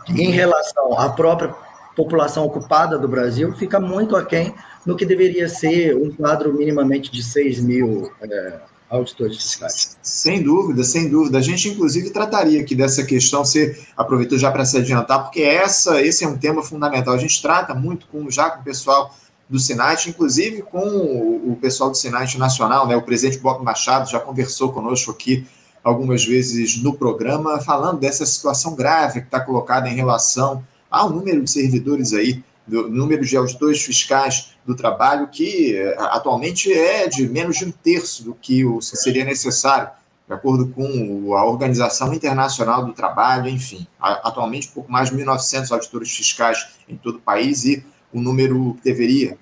em 0.09 0.31
relação 0.31 0.97
à 0.97 1.09
própria 1.09 1.53
população 1.95 2.45
ocupada 2.45 2.97
do 2.97 3.07
Brasil, 3.07 3.53
fica 3.53 3.79
muito 3.79 4.15
aquém 4.15 4.53
no 4.85 4.95
que 4.95 5.05
deveria 5.05 5.47
ser 5.47 5.95
um 5.95 6.11
quadro 6.11 6.53
minimamente 6.53 7.11
de 7.11 7.23
6 7.23 7.59
mil 7.59 8.11
é, 8.21 8.59
auditores 8.89 9.37
fiscais. 9.37 9.97
Sem 10.01 10.43
dúvida, 10.43 10.83
sem 10.83 11.09
dúvida. 11.09 11.37
A 11.37 11.41
gente, 11.41 11.69
inclusive, 11.69 12.09
trataria 12.09 12.61
aqui 12.61 12.75
dessa 12.75 13.03
questão, 13.03 13.45
você 13.45 13.79
aproveitou 13.95 14.37
já 14.37 14.51
para 14.51 14.65
se 14.65 14.77
adiantar, 14.77 15.23
porque 15.23 15.41
essa, 15.41 16.01
esse 16.01 16.23
é 16.23 16.27
um 16.27 16.37
tema 16.37 16.61
fundamental. 16.61 17.13
A 17.13 17.17
gente 17.17 17.41
trata 17.41 17.73
muito 17.73 18.07
com, 18.07 18.29
já 18.29 18.49
com 18.49 18.61
o 18.61 18.63
pessoal 18.63 19.15
do 19.49 19.59
Sinat, 19.59 20.07
inclusive 20.07 20.61
com 20.61 20.79
o, 20.79 21.57
pessoal 21.61 21.89
do 21.89 21.97
Sinat 21.97 22.37
Nacional, 22.37 22.87
né? 22.87 22.95
o 22.95 23.01
presidente 23.01 23.37
Bob 23.37 23.63
Machado 23.63 24.09
já 24.09 24.19
conversou 24.19 24.71
conosco 24.71 25.11
aqui 25.11 25.45
algumas 25.83 26.23
vezes 26.23 26.81
no 26.81 26.93
programa, 26.93 27.59
falando 27.59 27.99
dessa 27.99 28.25
situação 28.25 28.75
grave 28.75 29.21
que 29.21 29.27
está 29.27 29.41
colocada 29.41 29.89
em 29.89 29.95
relação 29.95 30.63
ao 30.91 31.09
número 31.09 31.41
de 31.41 31.49
servidores 31.49 32.13
aí 32.13 32.43
do 32.67 32.89
número 32.89 33.25
de 33.25 33.35
auditores 33.35 33.81
fiscais 33.81 34.51
do 34.65 34.75
trabalho, 34.75 35.27
que 35.27 35.75
eh, 35.75 35.95
atualmente 35.97 36.71
é 36.71 37.07
de 37.07 37.27
menos 37.27 37.57
de 37.57 37.65
um 37.65 37.71
terço 37.71 38.23
do 38.23 38.35
que 38.35 38.63
seria 38.81 39.25
necessário, 39.25 39.89
de 40.27 40.33
acordo 40.33 40.67
com 40.67 41.35
a 41.35 41.45
Organização 41.45 42.13
Internacional 42.13 42.85
do 42.85 42.93
Trabalho, 42.93 43.49
enfim. 43.49 43.87
Atualmente, 43.99 44.69
um 44.69 44.73
pouco 44.73 44.91
mais 44.91 45.09
de 45.09 45.15
1.900 45.17 45.71
auditores 45.71 46.11
fiscais 46.11 46.67
em 46.87 46.95
todo 46.95 47.15
o 47.15 47.21
país 47.21 47.65
e 47.65 47.83
o 48.13 48.21
número 48.21 48.75
que 48.75 48.83
deveria, 48.83 49.37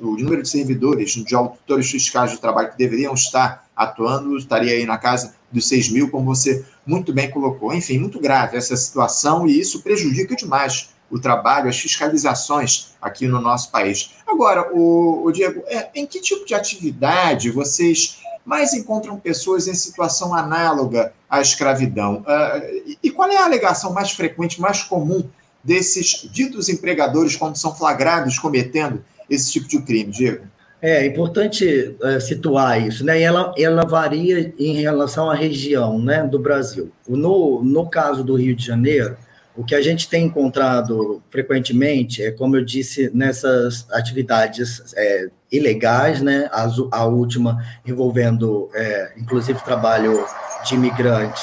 o 0.00 0.16
número 0.16 0.42
de 0.42 0.48
servidores, 0.48 1.12
de 1.12 1.34
auditores 1.34 1.90
fiscais 1.90 2.32
do 2.32 2.38
trabalho 2.38 2.70
que 2.70 2.78
deveriam 2.78 3.14
estar 3.14 3.66
atuando, 3.74 4.36
estaria 4.36 4.72
aí 4.72 4.86
na 4.86 4.98
casa 4.98 5.35
dos 5.50 5.68
6 5.68 5.90
mil, 5.90 6.10
como 6.10 6.26
você 6.26 6.64
muito 6.86 7.12
bem 7.12 7.30
colocou. 7.30 7.72
Enfim, 7.72 7.98
muito 7.98 8.20
grave 8.20 8.56
essa 8.56 8.76
situação 8.76 9.46
e 9.46 9.58
isso 9.58 9.82
prejudica 9.82 10.34
demais 10.34 10.90
o 11.10 11.18
trabalho, 11.18 11.68
as 11.68 11.78
fiscalizações 11.78 12.92
aqui 13.00 13.26
no 13.28 13.40
nosso 13.40 13.70
país. 13.70 14.10
Agora, 14.26 14.72
o, 14.74 15.24
o 15.24 15.30
Diego, 15.30 15.62
é, 15.66 15.88
em 15.94 16.06
que 16.06 16.20
tipo 16.20 16.44
de 16.44 16.54
atividade 16.54 17.50
vocês 17.50 18.18
mais 18.44 18.72
encontram 18.72 19.18
pessoas 19.18 19.66
em 19.66 19.74
situação 19.74 20.34
análoga 20.34 21.12
à 21.28 21.40
escravidão? 21.40 22.22
Uh, 22.22 22.74
e, 22.86 22.98
e 23.04 23.10
qual 23.10 23.28
é 23.30 23.36
a 23.36 23.44
alegação 23.44 23.92
mais 23.92 24.12
frequente, 24.12 24.60
mais 24.60 24.82
comum 24.82 25.28
desses 25.62 26.28
ditos 26.30 26.68
empregadores 26.68 27.36
quando 27.36 27.56
são 27.56 27.74
flagrados 27.74 28.38
cometendo 28.38 29.04
esse 29.28 29.52
tipo 29.52 29.66
de 29.66 29.80
crime, 29.82 30.12
Diego? 30.12 30.46
É 30.88 31.04
importante 31.04 31.96
é, 32.00 32.20
situar 32.20 32.80
isso, 32.80 33.04
né? 33.04 33.18
E 33.18 33.22
ela, 33.24 33.52
ela 33.58 33.84
varia 33.84 34.54
em 34.56 34.74
relação 34.74 35.28
à 35.28 35.34
região 35.34 35.98
né, 35.98 36.22
do 36.22 36.38
Brasil. 36.38 36.92
No, 37.08 37.60
no 37.64 37.90
caso 37.90 38.22
do 38.22 38.36
Rio 38.36 38.54
de 38.54 38.64
Janeiro, 38.64 39.16
o 39.56 39.64
que 39.64 39.74
a 39.74 39.82
gente 39.82 40.08
tem 40.08 40.26
encontrado 40.26 41.20
frequentemente 41.28 42.22
é, 42.22 42.30
como 42.30 42.54
eu 42.56 42.64
disse, 42.64 43.10
nessas 43.12 43.84
atividades 43.90 44.94
é, 44.96 45.28
ilegais, 45.50 46.22
né? 46.22 46.48
A, 46.52 46.68
a 46.92 47.04
última 47.04 47.60
envolvendo, 47.84 48.70
é, 48.72 49.12
inclusive, 49.16 49.58
trabalho 49.64 50.24
de 50.64 50.76
imigrantes, 50.76 51.42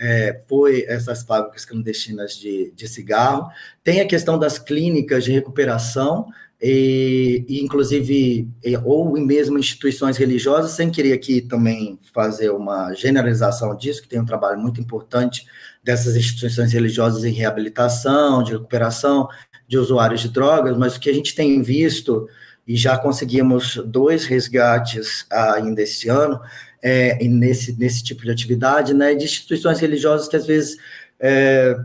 é, 0.00 0.40
foi 0.48 0.84
essas 0.88 1.22
fábricas 1.22 1.64
clandestinas 1.64 2.34
de, 2.34 2.72
de 2.74 2.88
cigarro. 2.88 3.50
Tem 3.84 4.00
a 4.00 4.06
questão 4.08 4.36
das 4.36 4.58
clínicas 4.58 5.22
de 5.22 5.30
recuperação, 5.30 6.26
e, 6.62 7.44
e, 7.48 7.60
inclusive, 7.62 8.46
ou 8.84 9.10
mesmo 9.18 9.58
instituições 9.58 10.18
religiosas, 10.18 10.72
sem 10.72 10.90
querer 10.90 11.14
aqui 11.14 11.40
também 11.40 11.98
fazer 12.12 12.50
uma 12.50 12.92
generalização 12.92 13.74
disso, 13.74 14.02
que 14.02 14.08
tem 14.08 14.20
um 14.20 14.26
trabalho 14.26 14.60
muito 14.60 14.80
importante 14.80 15.46
dessas 15.82 16.16
instituições 16.16 16.72
religiosas 16.72 17.24
em 17.24 17.32
reabilitação, 17.32 18.42
de 18.42 18.52
recuperação 18.52 19.28
de 19.66 19.78
usuários 19.78 20.20
de 20.20 20.28
drogas, 20.28 20.76
mas 20.76 20.96
o 20.96 21.00
que 21.00 21.08
a 21.08 21.14
gente 21.14 21.34
tem 21.34 21.62
visto, 21.62 22.28
e 22.66 22.76
já 22.76 22.98
conseguimos 22.98 23.80
dois 23.86 24.26
resgates 24.26 25.24
ainda 25.30 25.80
este 25.80 26.08
ano, 26.08 26.40
é, 26.82 27.16
nesse, 27.26 27.78
nesse 27.78 28.02
tipo 28.02 28.22
de 28.22 28.30
atividade, 28.30 28.92
né, 28.92 29.14
de 29.14 29.24
instituições 29.24 29.78
religiosas 29.78 30.28
que 30.28 30.36
às 30.36 30.46
vezes 30.46 30.76
é, 31.18 31.76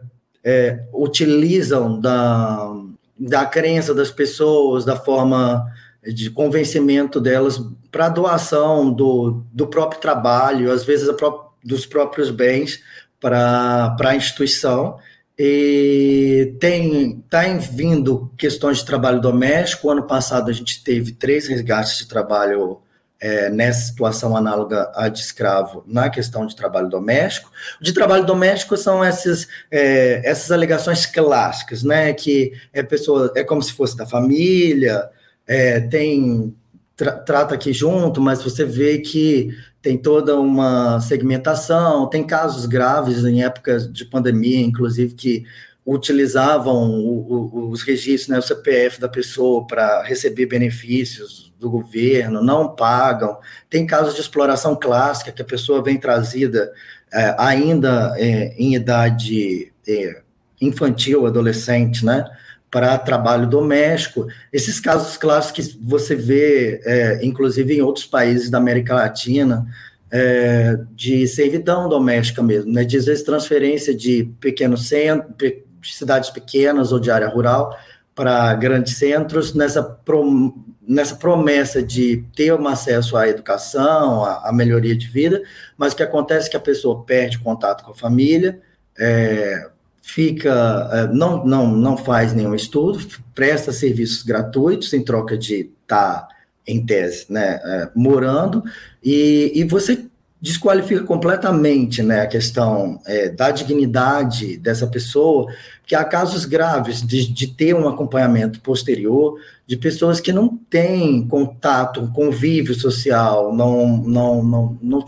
é, 0.43 0.83
utilizam 0.93 1.99
da, 1.99 2.73
da 3.17 3.45
crença 3.45 3.93
das 3.93 4.11
pessoas, 4.11 4.83
da 4.83 4.95
forma 4.95 5.65
de 6.03 6.29
convencimento 6.29 7.19
delas 7.19 7.59
para 7.91 8.09
doação 8.09 8.91
do, 8.91 9.43
do 9.51 9.67
próprio 9.67 10.01
trabalho, 10.01 10.71
às 10.71 10.83
vezes 10.83 11.09
pró 11.13 11.53
dos 11.63 11.85
próprios 11.85 12.29
bens, 12.29 12.79
para 13.19 13.95
a 13.99 14.15
instituição. 14.15 14.99
E 15.37 16.55
tem 16.59 17.23
tá 17.29 17.41
vindo 17.57 18.31
questões 18.37 18.77
de 18.77 18.85
trabalho 18.85 19.19
doméstico. 19.19 19.89
Ano 19.89 20.03
passado 20.03 20.49
a 20.49 20.53
gente 20.53 20.83
teve 20.83 21.11
três 21.13 21.47
resgates 21.47 21.97
de 21.97 22.07
trabalho 22.07 22.79
é, 23.19 23.49
nessa 23.49 23.87
situação 23.87 24.35
análoga 24.35 24.91
à 24.93 25.07
de 25.07 25.19
escravo 25.19 25.83
na 25.87 26.09
questão 26.09 26.45
de 26.45 26.55
trabalho 26.55 26.89
doméstico. 26.89 27.51
De 27.81 27.93
trabalho 27.93 28.25
doméstico 28.25 28.75
são 28.77 29.03
essas, 29.03 29.47
é, 29.71 30.21
essas 30.23 30.51
alegações 30.51 31.05
clássicas, 31.05 31.83
né? 31.83 32.13
Que 32.13 32.53
é 32.73 32.83
pessoa 32.83 33.31
é 33.35 33.43
como 33.43 33.61
se 33.61 33.73
fosse 33.73 33.95
da 33.95 34.05
família, 34.05 35.09
é, 35.47 35.79
tem 35.79 36.55
tra, 36.95 37.13
trata 37.13 37.55
aqui 37.55 37.73
junto, 37.73 38.21
mas 38.21 38.41
você 38.41 38.65
vê 38.65 38.99
que 38.99 39.49
tem 39.81 39.97
toda 39.97 40.39
uma 40.39 40.99
segmentação, 40.99 42.07
tem 42.09 42.23
casos 42.23 42.65
graves 42.65 43.23
em 43.23 43.43
épocas 43.43 43.91
de 43.91 44.03
pandemia, 44.03 44.61
inclusive, 44.61 45.13
que 45.13 45.45
utilizavam 45.85 46.99
o, 46.99 47.51
o, 47.53 47.69
os 47.69 47.83
registros, 47.83 48.27
né, 48.27 48.39
o 48.39 48.41
CPF 48.41 48.99
da 48.99 49.07
pessoa 49.07 49.67
para 49.67 50.01
receber 50.03 50.47
benefícios 50.47 51.53
do 51.59 51.69
governo, 51.69 52.41
não 52.43 52.75
pagam. 52.75 53.37
Tem 53.69 53.85
casos 53.85 54.15
de 54.15 54.21
exploração 54.21 54.75
clássica, 54.75 55.31
que 55.31 55.41
a 55.41 55.45
pessoa 55.45 55.83
vem 55.83 55.97
trazida 55.97 56.71
é, 57.13 57.35
ainda 57.37 58.13
é, 58.17 58.55
em 58.57 58.75
idade 58.75 59.71
é, 59.87 60.21
infantil, 60.59 61.27
adolescente, 61.27 62.03
né? 62.03 62.25
para 62.71 62.97
trabalho 62.97 63.47
doméstico. 63.47 64.27
Esses 64.51 64.79
casos 64.79 65.15
clássicos 65.15 65.67
que 65.67 65.79
você 65.81 66.15
vê, 66.15 66.81
é, 66.83 67.25
inclusive 67.25 67.73
em 67.73 67.81
outros 67.81 68.05
países 68.05 68.49
da 68.49 68.57
América 68.57 68.95
Latina, 68.95 69.65
é, 70.11 70.77
de 70.91 71.27
servidão 71.27 71.87
doméstica 71.87 72.43
mesmo, 72.43 72.71
né? 72.71 72.83
de 72.83 72.97
às 72.97 73.05
vezes 73.05 73.23
transferência 73.23 73.95
de 73.95 74.29
pequenos 74.39 74.87
centros, 74.87 75.53
de 75.85 75.95
cidades 75.95 76.29
pequenas 76.29 76.91
ou 76.91 76.99
de 76.99 77.11
área 77.11 77.27
rural 77.27 77.75
para 78.13 78.53
grandes 78.55 78.97
centros, 78.97 79.53
nessa, 79.53 79.83
prom 79.83 80.53
nessa 80.87 81.15
promessa 81.15 81.81
de 81.83 82.23
ter 82.35 82.53
um 82.53 82.67
acesso 82.67 83.17
à 83.17 83.27
educação, 83.27 84.23
à, 84.23 84.49
à 84.49 84.53
melhoria 84.53 84.95
de 84.95 85.07
vida, 85.07 85.41
mas 85.77 85.93
o 85.93 85.95
que 85.95 86.03
acontece 86.03 86.47
é 86.47 86.51
que 86.51 86.57
a 86.57 86.61
pessoa 86.61 87.03
perde 87.03 87.39
contato 87.39 87.83
com 87.83 87.91
a 87.91 87.95
família, 87.95 88.61
é, 88.97 89.67
fica, 90.01 90.89
é, 90.93 91.07
não, 91.07 91.43
não, 91.45 91.67
não 91.67 91.97
faz 91.97 92.33
nenhum 92.33 92.55
estudo, 92.55 93.05
presta 93.33 93.73
serviços 93.73 94.23
gratuitos 94.23 94.93
em 94.93 95.03
troca 95.03 95.37
de 95.37 95.71
estar, 95.81 96.21
tá, 96.21 96.27
em 96.67 96.85
tese, 96.85 97.25
né, 97.29 97.59
é, 97.63 97.89
morando, 97.95 98.63
e, 99.03 99.51
e 99.55 99.63
você 99.65 100.05
desqualifica 100.45 101.03
completamente 101.03 102.03
né, 102.03 102.21
a 102.21 102.27
questão 102.27 103.01
é, 103.07 103.29
da 103.29 103.49
dignidade 103.49 104.57
dessa 104.57 104.85
pessoa, 104.85 105.51
que 105.87 105.95
há 105.95 106.03
casos 106.03 106.45
graves 106.45 107.01
de, 107.01 107.27
de 107.27 107.47
ter 107.47 107.73
um 107.73 107.87
acompanhamento 107.87 108.61
posterior 108.61 109.39
de 109.65 109.75
pessoas 109.75 110.19
que 110.19 110.31
não 110.31 110.55
têm 110.69 111.27
contato, 111.27 112.11
convívio 112.13 112.75
social, 112.75 113.55
não, 113.55 113.97
não, 113.97 114.43
não, 114.43 114.77
não, 114.83 115.05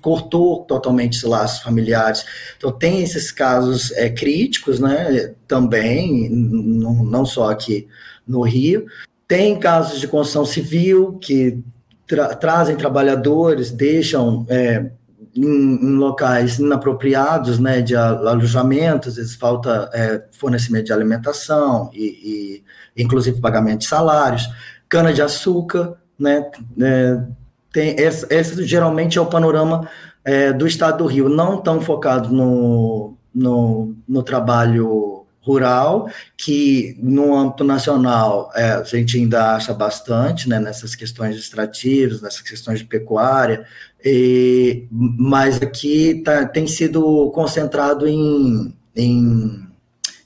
cortou 0.00 0.62
totalmente 0.62 1.16
os 1.16 1.24
laços 1.24 1.60
familiares. 1.60 2.24
Então, 2.56 2.70
tem 2.70 3.02
esses 3.02 3.32
casos 3.32 3.90
é, 3.90 4.08
críticos, 4.08 4.78
né, 4.78 5.34
também, 5.48 6.30
não 6.30 7.26
só 7.26 7.50
aqui 7.50 7.88
no 8.24 8.42
Rio. 8.42 8.86
Tem 9.26 9.58
casos 9.58 9.98
de 9.98 10.06
construção 10.06 10.46
civil 10.46 11.18
que 11.20 11.58
tra 12.06 12.34
trazem 12.34 12.76
trabalhadores, 12.76 13.70
deixam 13.70 14.46
é, 14.48 14.90
em, 15.34 15.44
em, 15.44 15.96
locais 15.96 16.58
inapropriados 16.58 17.58
né, 17.58 17.82
de 17.82 17.94
alojamento, 17.96 19.08
às 19.08 19.16
vezes 19.16 19.34
falta 19.34 19.90
é, 19.92 20.22
fornecimento 20.32 20.86
de 20.86 20.92
alimentação 20.92 21.90
e, 21.92 22.62
e, 22.96 23.02
inclusive, 23.02 23.40
pagamento 23.40 23.80
de 23.80 23.86
salários. 23.86 24.48
cana-de-açúcar, 24.88 25.94
né? 26.18 26.50
É, 26.80 27.20
tem, 27.72 27.94
esse, 27.98 28.64
geralmente 28.64 29.18
é 29.18 29.20
o 29.20 29.26
panorama 29.26 29.86
é, 30.24 30.52
do 30.52 30.66
estado 30.66 30.98
do 30.98 31.06
Rio, 31.06 31.28
não 31.28 31.58
tão 31.58 31.80
focado 31.80 32.30
no, 32.30 33.14
no, 33.34 33.94
no 34.08 34.22
trabalho 34.22 35.15
rural, 35.46 36.10
que 36.36 36.98
no 37.00 37.36
âmbito 37.36 37.62
nacional 37.62 38.50
é, 38.54 38.72
a 38.72 38.82
gente 38.82 39.16
ainda 39.16 39.54
acha 39.54 39.72
bastante 39.72 40.48
né, 40.48 40.58
nessas 40.58 40.96
questões 40.96 41.36
extrativas, 41.36 42.20
nessas 42.20 42.40
questões 42.40 42.80
de 42.80 42.84
pecuária, 42.84 43.64
e, 44.04 44.86
mas 44.90 45.62
aqui 45.62 46.22
tá, 46.24 46.44
tem 46.44 46.66
sido 46.66 47.30
concentrado 47.30 48.08
em, 48.08 48.76
em, 48.94 49.66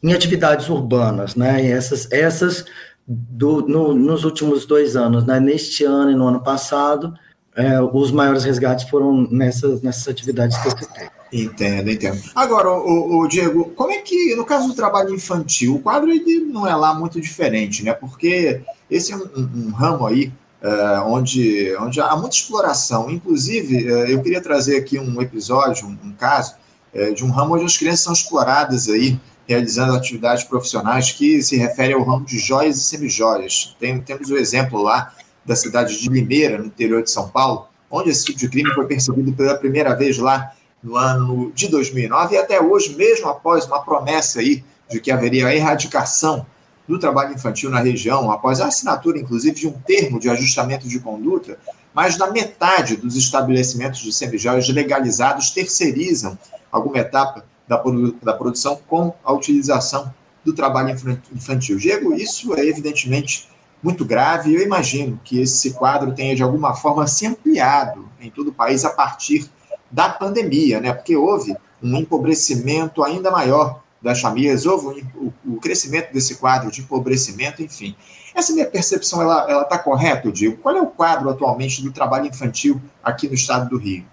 em 0.02 0.12
atividades 0.14 0.68
urbanas, 0.70 1.36
né? 1.36 1.64
E 1.64 1.70
essas, 1.70 2.10
essas 2.10 2.64
do, 3.06 3.62
no, 3.62 3.94
nos 3.94 4.24
últimos 4.24 4.64
dois 4.64 4.96
anos, 4.96 5.24
né? 5.24 5.38
Neste 5.38 5.84
ano 5.84 6.10
e 6.10 6.14
no 6.14 6.28
ano 6.28 6.42
passado, 6.42 7.14
é, 7.54 7.80
os 7.80 8.10
maiores 8.10 8.44
resgates 8.44 8.88
foram 8.88 9.28
nessas, 9.30 9.82
nessas 9.82 10.08
atividades 10.08 10.56
que 10.58 10.68
eu 10.68 10.78
citei. 10.78 11.19
Entendo, 11.32 11.90
entendo. 11.90 12.20
Agora, 12.34 12.70
o, 12.70 13.20
o, 13.20 13.28
Diego, 13.28 13.66
como 13.76 13.92
é 13.92 13.98
que, 13.98 14.34
no 14.34 14.44
caso 14.44 14.68
do 14.68 14.74
trabalho 14.74 15.14
infantil, 15.14 15.76
o 15.76 15.78
quadro 15.78 16.10
ele 16.10 16.40
não 16.40 16.66
é 16.66 16.74
lá 16.74 16.92
muito 16.92 17.20
diferente, 17.20 17.84
né? 17.84 17.92
Porque 17.92 18.62
esse 18.90 19.12
é 19.12 19.16
um, 19.16 19.28
um 19.36 19.70
ramo 19.70 20.06
aí 20.06 20.32
uh, 20.62 21.06
onde, 21.06 21.74
onde 21.76 22.00
há 22.00 22.16
muita 22.16 22.36
exploração. 22.36 23.10
Inclusive, 23.10 23.90
uh, 23.90 24.06
eu 24.06 24.22
queria 24.22 24.40
trazer 24.40 24.76
aqui 24.76 24.98
um 24.98 25.20
episódio, 25.20 25.86
um, 25.86 26.08
um 26.08 26.12
caso, 26.12 26.54
uh, 26.94 27.14
de 27.14 27.24
um 27.24 27.30
ramo 27.30 27.54
onde 27.54 27.64
as 27.64 27.76
crianças 27.76 28.00
são 28.00 28.12
exploradas 28.12 28.88
aí, 28.88 29.18
realizando 29.46 29.94
atividades 29.94 30.44
profissionais 30.44 31.12
que 31.12 31.42
se 31.42 31.56
refere 31.56 31.92
ao 31.92 32.02
ramo 32.02 32.24
de 32.24 32.38
joias 32.38 32.76
e 32.76 32.80
semijoias. 32.80 33.76
Tem, 33.78 34.00
temos 34.00 34.30
o 34.30 34.36
exemplo 34.36 34.82
lá 34.82 35.12
da 35.44 35.56
cidade 35.56 35.98
de 35.98 36.08
Limeira, 36.08 36.58
no 36.58 36.66
interior 36.66 37.02
de 37.02 37.10
São 37.10 37.28
Paulo, 37.28 37.66
onde 37.90 38.10
esse 38.10 38.24
tipo 38.24 38.38
de 38.38 38.48
crime 38.48 38.72
foi 38.74 38.86
percebido 38.86 39.32
pela 39.32 39.56
primeira 39.56 39.94
vez 39.94 40.18
lá 40.18 40.52
no 40.82 40.96
ano 40.96 41.52
de 41.54 41.68
2009 41.68 42.34
e 42.34 42.38
até 42.38 42.60
hoje, 42.60 42.94
mesmo 42.96 43.28
após 43.28 43.66
uma 43.66 43.82
promessa 43.82 44.40
aí 44.40 44.64
de 44.88 45.00
que 45.00 45.10
haveria 45.10 45.46
a 45.46 45.54
erradicação 45.54 46.46
do 46.88 46.98
trabalho 46.98 47.34
infantil 47.34 47.70
na 47.70 47.80
região, 47.80 48.30
após 48.30 48.60
a 48.60 48.66
assinatura, 48.66 49.18
inclusive, 49.18 49.54
de 49.54 49.68
um 49.68 49.72
termo 49.72 50.18
de 50.18 50.28
ajustamento 50.28 50.88
de 50.88 50.98
conduta, 50.98 51.58
mais 51.94 52.16
da 52.16 52.30
metade 52.30 52.96
dos 52.96 53.16
estabelecimentos 53.16 54.00
de 54.00 54.12
semijóias 54.12 54.68
legalizados 54.68 55.50
terceirizam 55.50 56.38
alguma 56.70 56.98
etapa 56.98 57.44
da, 57.68 57.80
da 58.22 58.32
produção 58.32 58.80
com 58.88 59.14
a 59.24 59.32
utilização 59.32 60.12
do 60.44 60.52
trabalho 60.52 60.96
infantil. 61.34 61.76
Diego, 61.76 62.14
isso 62.14 62.54
é 62.54 62.64
evidentemente 62.64 63.48
muito 63.82 64.04
grave 64.04 64.50
e 64.50 64.54
eu 64.56 64.62
imagino 64.62 65.20
que 65.24 65.40
esse 65.40 65.72
quadro 65.72 66.12
tenha 66.12 66.34
de 66.34 66.42
alguma 66.42 66.74
forma 66.74 67.06
se 67.06 67.26
ampliado 67.26 68.08
em 68.20 68.30
todo 68.30 68.48
o 68.48 68.52
país 68.52 68.84
a 68.84 68.90
partir 68.90 69.48
da 69.90 70.08
pandemia, 70.08 70.80
né? 70.80 70.92
Porque 70.92 71.16
houve 71.16 71.56
um 71.82 71.96
empobrecimento 71.96 73.02
ainda 73.02 73.30
maior 73.30 73.82
das 74.02 74.20
famílias, 74.20 74.64
houve 74.64 75.06
o, 75.14 75.32
o 75.46 75.56
crescimento 75.60 76.12
desse 76.12 76.36
quadro 76.36 76.70
de 76.70 76.80
empobrecimento, 76.80 77.62
enfim. 77.62 77.94
Essa 78.34 78.52
minha 78.52 78.66
percepção, 78.66 79.20
ela 79.20 79.62
está 79.62 79.78
correta, 79.78 80.28
eu 80.28 80.32
digo? 80.32 80.56
Qual 80.58 80.76
é 80.76 80.80
o 80.80 80.86
quadro 80.86 81.28
atualmente 81.28 81.82
do 81.82 81.92
trabalho 81.92 82.26
infantil 82.26 82.80
aqui 83.02 83.28
no 83.28 83.34
estado 83.34 83.68
do 83.68 83.76
Rio? 83.76 84.04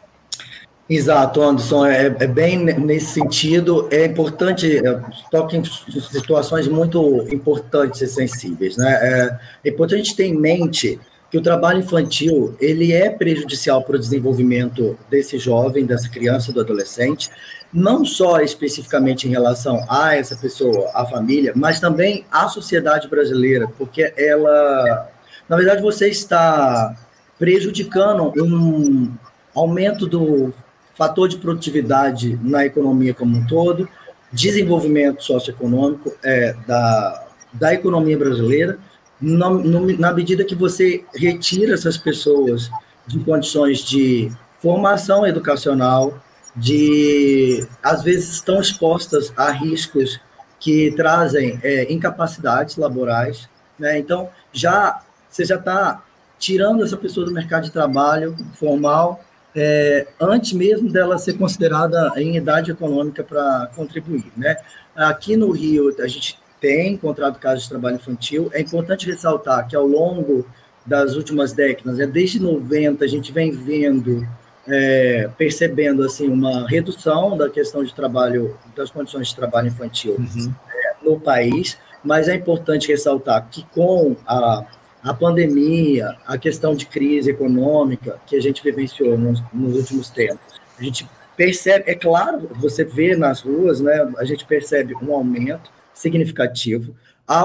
Exato, 0.90 1.42
Anderson, 1.42 1.86
é, 1.86 2.06
é 2.06 2.28
bem 2.28 2.58
nesse 2.64 3.08
sentido, 3.08 3.90
é 3.92 4.06
importante, 4.06 4.78
é, 4.78 5.02
toca 5.30 5.58
em 5.58 5.64
situações 5.66 6.66
muito 6.70 7.28
importantes 7.30 8.02
e 8.02 8.08
sensíveis, 8.08 8.78
né? 8.78 8.94
É, 9.02 9.40
é 9.66 9.70
importante 9.70 10.00
a 10.00 10.04
gente 10.04 10.16
ter 10.16 10.28
em 10.28 10.36
mente 10.38 10.98
que 11.30 11.38
o 11.38 11.42
trabalho 11.42 11.80
infantil 11.80 12.56
ele 12.60 12.94
é 12.94 13.10
prejudicial 13.10 13.84
para 13.84 13.98
o 13.98 14.00
desenvolvimento 14.00 14.98
desse 15.10 15.38
jovem, 15.38 15.86
dessa 15.86 16.10
criança, 16.10 16.54
do 16.54 16.62
adolescente, 16.62 17.30
não 17.74 18.06
só 18.06 18.40
especificamente 18.40 19.28
em 19.28 19.32
relação 19.32 19.86
a 19.90 20.16
essa 20.16 20.36
pessoa, 20.38 20.90
a 20.94 21.06
família, 21.06 21.52
mas 21.56 21.80
também 21.80 22.26
à 22.32 22.48
sociedade 22.48 23.10
brasileira, 23.10 23.68
porque 23.78 24.14
ela, 24.18 25.10
na 25.50 25.58
verdade, 25.58 25.82
você 25.82 26.08
está 26.08 26.96
prejudicando 27.38 28.32
um 28.42 29.14
aumento 29.54 30.08
do 30.08 30.54
fator 30.96 31.28
de 31.28 31.38
produtividade 31.38 32.40
na 32.42 32.66
economia 32.66 33.14
como 33.14 33.38
um 33.38 33.46
todo, 33.46 33.88
desenvolvimento 34.32 35.24
socioeconômico 35.24 36.14
é, 36.24 36.56
da, 36.66 37.28
da 37.54 37.74
economia 37.74 38.18
brasileira, 38.18 38.80
na, 39.20 39.50
na 39.50 40.14
medida 40.14 40.44
que 40.44 40.56
você 40.56 41.04
retira 41.16 41.74
essas 41.74 41.98
pessoas 41.98 42.70
de 43.06 43.20
condições 43.20 43.80
de 43.80 44.32
formação 44.62 45.26
educacional, 45.26 46.22
de 46.56 47.68
às 47.84 48.04
vezes 48.04 48.34
estão 48.34 48.60
expostas 48.60 49.32
a 49.38 49.52
riscos 49.52 50.20
que 50.60 50.92
trazem 50.96 51.60
é, 51.64 51.92
incapacidades 51.92 52.78
laborais, 52.78 53.48
né? 53.78 54.00
Então 54.00 54.30
já 54.52 55.02
você 55.30 55.46
já 55.46 55.56
está 55.56 56.04
tirando 56.40 56.84
essa 56.84 56.98
pessoa 56.98 57.26
do 57.26 57.32
mercado 57.32 57.66
de 57.66 57.72
trabalho 57.72 58.36
formal 58.54 59.24
é, 59.56 60.08
antes 60.20 60.54
mesmo 60.54 60.92
dela 60.92 61.18
ser 61.18 61.34
considerada 61.34 62.12
em 62.16 62.38
idade 62.38 62.72
econômica 62.72 63.24
para 63.24 63.70
contribuir, 63.76 64.32
né? 64.36 64.58
Aqui 64.96 65.38
no 65.38 65.52
Rio 65.52 65.96
a 66.00 66.08
gente 66.08 66.40
tem 66.60 66.94
encontrado 66.94 67.40
casos 67.40 67.64
de 67.64 67.70
trabalho 67.70 67.96
infantil. 67.96 68.50
É 68.54 68.62
importante 68.62 69.06
ressaltar 69.06 69.68
que 69.68 69.76
ao 69.76 69.86
longo 69.86 70.46
das 70.86 71.16
últimas 71.16 71.52
décadas, 71.52 71.98
né, 71.98 72.08
desde 72.08 72.40
90, 72.40 73.04
a 73.04 73.08
gente 73.08 73.32
vem 73.32 73.52
vendo, 73.52 74.26
é, 74.68 75.30
percebendo 75.38 76.04
assim 76.04 76.30
uma 76.30 76.68
redução 76.68 77.38
da 77.38 77.50
questão 77.50 77.84
de 77.84 77.94
trabalho, 77.94 78.58
das 78.76 78.90
condições 78.90 79.28
de 79.28 79.36
trabalho 79.36 79.68
infantil 79.68 80.16
uhum. 80.18 80.54
é, 80.74 80.96
no 81.04 81.20
país, 81.20 81.78
mas 82.04 82.30
é 82.30 82.36
importante 82.36 82.88
ressaltar 82.88 83.48
que 83.50 83.66
com 83.74 84.16
a, 84.26 84.66
a 85.04 85.14
pandemia, 85.14 86.16
a 86.26 86.38
questão 86.38 86.74
de 86.74 86.86
crise 86.86 87.32
econômica 87.32 88.18
que 88.26 88.36
a 88.36 88.42
gente 88.42 88.64
vivenciou 88.64 89.18
nos, 89.18 89.44
nos 89.54 89.76
últimos 89.76 90.10
tempos, 90.10 90.40
a 90.80 90.84
gente 90.84 91.08
percebe, 91.36 91.84
é 91.86 91.96
claro, 91.96 92.50
você 92.56 92.84
vê 92.84 93.16
nas 93.16 93.42
ruas, 93.42 93.82
né, 93.82 94.10
a 94.18 94.24
gente 94.24 94.46
percebe 94.46 94.96
um 94.96 95.14
aumento, 95.14 95.70
significativo. 95.98 96.96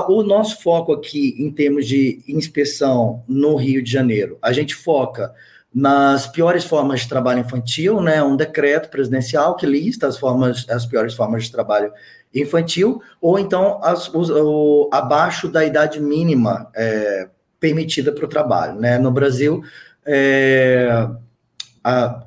o 0.09 0.23
nosso 0.23 0.63
foco 0.63 0.93
aqui, 0.93 1.35
em 1.39 1.51
termos 1.51 1.87
de 1.87 2.23
inspeção 2.29 3.23
no 3.27 3.57
Rio 3.57 3.83
de 3.83 3.91
Janeiro, 3.91 4.39
a 4.41 4.53
gente 4.53 4.75
foca 4.75 5.33
nas 5.75 6.27
piores 6.27 6.65
formas 6.65 7.01
de 7.01 7.09
trabalho 7.09 7.41
infantil, 7.41 8.01
né, 8.01 8.23
um 8.23 8.37
decreto 8.37 8.91
presidencial 8.91 9.57
que 9.57 9.65
lista 9.65 10.07
as 10.07 10.19
formas, 10.19 10.69
as 10.69 10.85
piores 10.85 11.15
formas 11.15 11.45
de 11.45 11.53
trabalho 11.53 11.91
infantil, 12.35 13.01
ou 13.21 13.39
então 13.39 13.81
as, 13.83 14.13
os, 14.13 14.29
o, 14.31 14.91
abaixo 14.93 15.49
da 15.49 15.65
idade 15.65 16.01
mínima 16.01 16.71
é, 16.75 17.29
permitida 17.59 18.13
para 18.13 18.25
o 18.25 18.29
trabalho. 18.29 18.79
Né? 18.79 18.99
No 18.99 19.11
Brasil, 19.11 19.63
é, 20.05 21.09
a, 21.83 22.27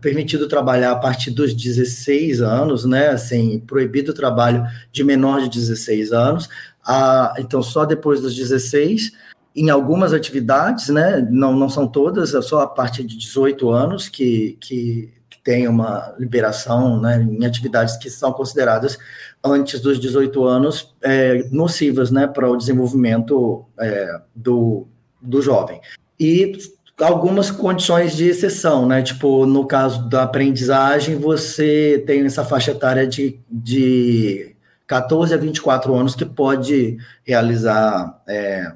permitido 0.00 0.48
trabalhar 0.48 0.92
a 0.92 0.96
partir 0.96 1.30
dos 1.30 1.54
16 1.54 2.40
anos, 2.40 2.84
né? 2.84 3.08
Assim, 3.08 3.58
proibido 3.60 4.12
o 4.12 4.14
trabalho 4.14 4.64
de 4.90 5.02
menor 5.02 5.40
de 5.42 5.48
16 5.48 6.12
anos. 6.12 6.48
Ah, 6.84 7.34
então, 7.38 7.62
só 7.62 7.84
depois 7.84 8.20
dos 8.20 8.34
16, 8.34 9.12
em 9.54 9.70
algumas 9.70 10.12
atividades, 10.12 10.88
né? 10.88 11.26
Não, 11.30 11.54
não 11.54 11.68
são 11.68 11.86
todas, 11.86 12.34
é 12.34 12.42
só 12.42 12.60
a 12.60 12.66
partir 12.66 13.04
de 13.04 13.16
18 13.16 13.70
anos 13.70 14.08
que, 14.08 14.58
que, 14.60 15.12
que 15.30 15.38
tem 15.42 15.68
uma 15.68 16.14
liberação 16.18 17.00
né, 17.00 17.22
em 17.22 17.44
atividades 17.44 17.96
que 17.96 18.10
são 18.10 18.32
consideradas 18.32 18.98
antes 19.44 19.80
dos 19.80 19.98
18 19.98 20.44
anos 20.44 20.94
é, 21.02 21.44
nocivas 21.50 22.10
né, 22.10 22.26
para 22.26 22.50
o 22.50 22.56
desenvolvimento 22.56 23.64
é, 23.78 24.20
do, 24.34 24.86
do 25.20 25.42
jovem. 25.42 25.80
E 26.18 26.52
algumas 27.00 27.50
condições 27.50 28.14
de 28.14 28.28
exceção, 28.28 28.86
né? 28.86 29.02
Tipo, 29.02 29.46
no 29.46 29.66
caso 29.66 30.08
da 30.08 30.22
aprendizagem, 30.22 31.16
você 31.16 32.02
tem 32.06 32.24
essa 32.24 32.44
faixa 32.44 32.72
etária 32.72 33.06
de, 33.06 33.38
de 33.50 34.54
14 34.86 35.34
a 35.34 35.36
24 35.36 35.94
anos 35.94 36.14
que 36.14 36.24
pode 36.24 36.98
realizar 37.24 38.20
é, 38.28 38.72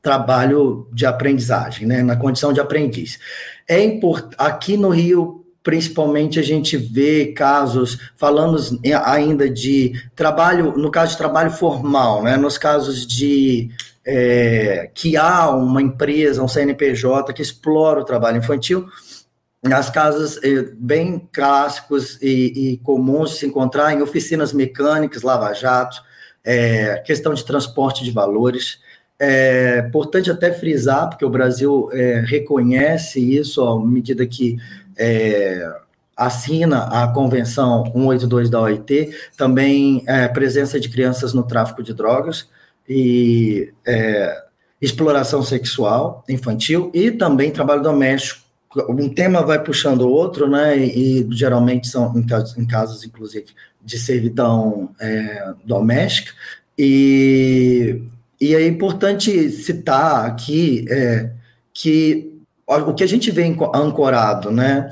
trabalho 0.00 0.88
de 0.92 1.06
aprendizagem, 1.06 1.86
né? 1.86 2.02
Na 2.02 2.16
condição 2.16 2.52
de 2.52 2.60
aprendiz. 2.60 3.18
É 3.68 3.82
import... 3.82 4.32
Aqui 4.38 4.76
no 4.76 4.88
Rio, 4.90 5.44
principalmente, 5.62 6.38
a 6.38 6.42
gente 6.42 6.76
vê 6.76 7.26
casos, 7.26 7.98
falando 8.16 8.56
ainda 9.04 9.50
de 9.50 9.92
trabalho, 10.14 10.76
no 10.76 10.90
caso 10.90 11.12
de 11.12 11.18
trabalho 11.18 11.50
formal, 11.50 12.22
né? 12.22 12.36
Nos 12.36 12.56
casos 12.56 13.06
de 13.06 13.70
é, 14.10 14.90
que 14.94 15.18
há 15.18 15.50
uma 15.50 15.82
empresa, 15.82 16.42
um 16.42 16.48
CNPJ 16.48 17.30
que 17.34 17.42
explora 17.42 18.00
o 18.00 18.04
trabalho 18.04 18.38
infantil, 18.38 18.88
nas 19.62 19.90
casas 19.90 20.42
é, 20.42 20.62
bem 20.78 21.28
clássicos 21.30 22.18
e, 22.22 22.72
e, 22.72 22.76
comuns 22.78 23.32
de 23.32 23.36
se 23.36 23.46
encontrar 23.46 23.92
em 23.92 24.00
oficinas 24.00 24.54
mecânicas, 24.54 25.20
lava-jato, 25.20 26.02
é, 26.42 27.02
questão 27.04 27.34
de 27.34 27.44
transporte 27.44 28.02
de 28.02 28.10
valores, 28.10 28.78
é 29.20 29.84
importante 29.86 30.30
até 30.30 30.52
frisar, 30.52 31.10
porque 31.10 31.24
o 31.24 31.30
Brasil 31.30 31.90
é, 31.92 32.24
reconhece 32.26 33.20
isso 33.20 33.62
à 33.62 33.78
medida 33.84 34.26
que 34.26 34.56
é, 34.96 35.70
assina 36.16 36.84
a 36.84 37.12
Convenção 37.12 37.84
182 37.92 38.48
da 38.48 38.62
OIT, 38.62 39.14
também 39.36 40.02
é, 40.06 40.28
presença 40.28 40.80
de 40.80 40.88
crianças 40.88 41.34
no 41.34 41.42
tráfico 41.42 41.82
de 41.82 41.92
drogas 41.92 42.48
e 42.88 43.72
é, 43.86 44.42
exploração 44.80 45.42
sexual 45.42 46.24
infantil 46.28 46.90
e 46.94 47.10
também 47.10 47.50
trabalho 47.50 47.82
doméstico. 47.82 48.42
Um 48.88 49.08
tema 49.08 49.42
vai 49.42 49.62
puxando 49.62 50.02
o 50.02 50.10
outro, 50.10 50.48
né? 50.48 50.78
E, 50.78 51.20
e 51.20 51.28
geralmente 51.32 51.88
são 51.88 52.16
em 52.16 52.26
casos, 52.26 52.56
em 52.56 52.66
casos, 52.66 53.04
inclusive, 53.04 53.46
de 53.82 53.98
servidão 53.98 54.90
é, 55.00 55.54
doméstica. 55.64 56.32
E 56.76 58.02
e 58.40 58.54
é 58.54 58.66
importante 58.66 59.50
citar 59.50 60.24
aqui 60.24 60.86
é, 60.88 61.30
que 61.74 62.32
o 62.66 62.94
que 62.94 63.02
a 63.02 63.08
gente 63.08 63.30
vê 63.30 63.42
ancorado, 63.74 64.50
né? 64.50 64.88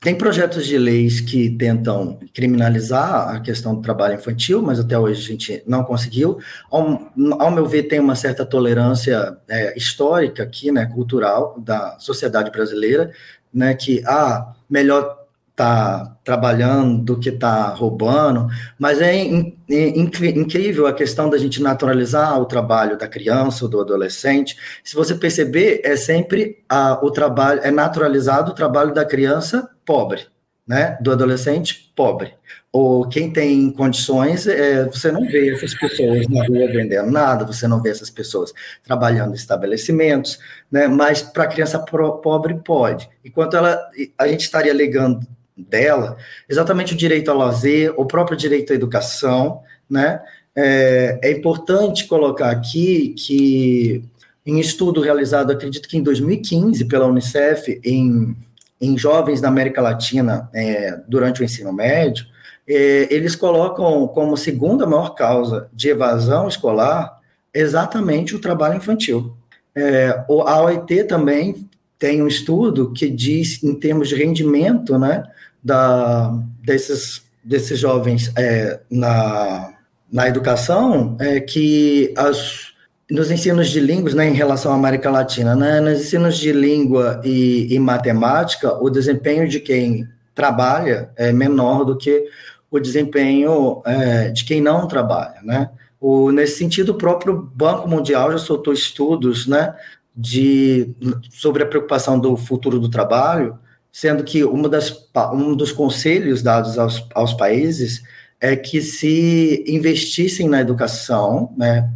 Tem 0.00 0.14
projetos 0.14 0.66
de 0.66 0.78
leis 0.78 1.20
que 1.20 1.50
tentam 1.50 2.18
criminalizar 2.32 3.34
a 3.34 3.40
questão 3.40 3.74
do 3.74 3.80
trabalho 3.80 4.14
infantil, 4.14 4.62
mas 4.62 4.78
até 4.78 4.98
hoje 4.98 5.20
a 5.20 5.26
gente 5.26 5.62
não 5.66 5.82
conseguiu. 5.82 6.38
Ao, 6.70 7.10
ao 7.38 7.50
meu 7.50 7.66
ver, 7.66 7.84
tem 7.84 7.98
uma 7.98 8.14
certa 8.14 8.44
tolerância 8.44 9.36
é, 9.48 9.76
histórica 9.76 10.42
aqui, 10.42 10.70
né, 10.70 10.86
cultural 10.86 11.58
da 11.58 11.98
sociedade 11.98 12.50
brasileira, 12.50 13.10
né, 13.52 13.74
que 13.74 14.02
ah, 14.06 14.54
melhor 14.68 15.26
tá 15.56 16.14
trabalhando 16.22 17.02
do 17.02 17.18
que 17.18 17.32
tá 17.32 17.68
roubando, 17.68 18.46
mas 18.78 19.00
é 19.00 19.16
in, 19.16 19.56
in, 19.66 20.12
incrível 20.36 20.86
a 20.86 20.92
questão 20.92 21.30
da 21.30 21.38
gente 21.38 21.62
naturalizar 21.62 22.38
o 22.38 22.44
trabalho 22.44 22.98
da 22.98 23.08
criança 23.08 23.64
ou 23.64 23.70
do 23.70 23.80
adolescente. 23.80 24.58
Se 24.84 24.94
você 24.94 25.14
perceber, 25.14 25.80
é 25.82 25.96
sempre 25.96 26.62
a, 26.68 27.00
o 27.02 27.10
trabalho, 27.10 27.60
é 27.64 27.70
naturalizado 27.70 28.52
o 28.52 28.54
trabalho 28.54 28.92
da 28.92 29.02
criança 29.02 29.70
pobre, 29.86 30.26
né? 30.66 30.98
Do 31.00 31.12
adolescente 31.12 31.92
pobre. 31.96 32.34
Ou 32.72 33.08
quem 33.08 33.32
tem 33.32 33.70
condições, 33.70 34.46
é, 34.46 34.84
você 34.84 35.10
não 35.10 35.26
vê 35.26 35.54
essas 35.54 35.72
pessoas 35.72 36.28
na 36.28 36.44
rua 36.44 36.66
vendendo 36.66 37.10
nada, 37.10 37.46
você 37.46 37.66
não 37.66 37.80
vê 37.80 37.90
essas 37.90 38.10
pessoas 38.10 38.52
trabalhando 38.82 39.30
em 39.32 39.36
estabelecimentos, 39.36 40.38
né? 40.70 40.88
Mas 40.88 41.22
para 41.22 41.46
criança 41.46 41.78
pobre 41.78 42.56
pode. 42.56 43.08
Enquanto 43.24 43.56
ela, 43.56 43.80
a 44.18 44.28
gente 44.28 44.40
estaria 44.40 44.74
ligando 44.74 45.26
dela, 45.56 46.18
exatamente 46.48 46.92
o 46.92 46.96
direito 46.96 47.30
ao 47.30 47.38
lazer, 47.38 47.94
o 47.96 48.04
próprio 48.04 48.36
direito 48.36 48.72
à 48.72 48.76
educação, 48.76 49.62
né? 49.88 50.20
É, 50.54 51.18
é 51.22 51.30
importante 51.30 52.06
colocar 52.06 52.50
aqui 52.50 53.14
que 53.16 54.02
em 54.44 54.60
estudo 54.60 55.00
realizado, 55.00 55.50
acredito 55.50 55.88
que 55.88 55.96
em 55.96 56.02
2015 56.02 56.84
pela 56.84 57.06
Unicef, 57.06 57.80
em, 57.84 58.36
em 58.80 58.96
jovens 58.96 59.40
da 59.40 59.48
América 59.48 59.80
Latina 59.80 60.48
é, 60.54 60.98
durante 61.08 61.40
o 61.40 61.44
ensino 61.44 61.72
médio, 61.72 62.26
é, 62.68 63.12
eles 63.14 63.34
colocam 63.36 64.06
como 64.08 64.36
segunda 64.36 64.86
maior 64.86 65.10
causa 65.10 65.68
de 65.72 65.88
evasão 65.88 66.48
escolar 66.48 67.20
exatamente 67.54 68.34
o 68.34 68.40
trabalho 68.40 68.76
infantil. 68.76 69.34
É, 69.74 70.24
a 70.28 70.62
OIT 70.62 71.04
também 71.04 71.68
tem 71.98 72.22
um 72.22 72.28
estudo 72.28 72.92
que 72.92 73.08
diz, 73.08 73.62
em 73.62 73.74
termos 73.74 74.08
de 74.08 74.14
rendimento, 74.14 74.98
né, 74.98 75.22
da, 75.62 76.30
desses, 76.62 77.22
desses 77.42 77.78
jovens 77.78 78.30
é, 78.36 78.80
na, 78.90 79.74
na 80.12 80.28
educação 80.28 81.16
é 81.18 81.40
que 81.40 82.12
as, 82.16 82.72
nos 83.10 83.30
ensinos 83.30 83.68
de 83.68 83.78
línguas, 83.78 84.14
né, 84.14 84.28
em 84.28 84.34
relação 84.34 84.72
à 84.72 84.74
América 84.74 85.10
Latina, 85.10 85.54
né, 85.54 85.80
nos 85.80 86.00
ensinos 86.00 86.36
de 86.36 86.52
língua 86.52 87.20
e, 87.24 87.72
e 87.72 87.78
matemática, 87.78 88.74
o 88.82 88.90
desempenho 88.90 89.48
de 89.48 89.60
quem 89.60 90.08
trabalha 90.34 91.10
é 91.16 91.32
menor 91.32 91.84
do 91.84 91.96
que 91.96 92.24
o 92.70 92.80
desempenho 92.80 93.80
é, 93.86 94.30
de 94.30 94.44
quem 94.44 94.60
não 94.60 94.88
trabalha, 94.88 95.40
né? 95.42 95.70
O, 96.00 96.30
nesse 96.30 96.58
sentido, 96.58 96.90
o 96.90 96.98
próprio 96.98 97.50
Banco 97.54 97.88
Mundial 97.88 98.30
já 98.32 98.38
soltou 98.38 98.72
estudos, 98.72 99.46
né, 99.46 99.74
de, 100.14 100.94
sobre 101.30 101.62
a 101.62 101.66
preocupação 101.66 102.18
do 102.18 102.36
futuro 102.36 102.78
do 102.78 102.90
trabalho, 102.90 103.58
sendo 103.90 104.24
que 104.24 104.44
uma 104.44 104.68
das, 104.68 105.08
um 105.32 105.54
dos 105.54 105.72
conselhos 105.72 106.42
dados 106.42 106.78
aos, 106.78 107.06
aos 107.14 107.32
países 107.32 108.02
é 108.40 108.54
que 108.54 108.82
se 108.82 109.64
investissem 109.66 110.48
na 110.48 110.60
educação 110.60 111.54
né, 111.56 111.90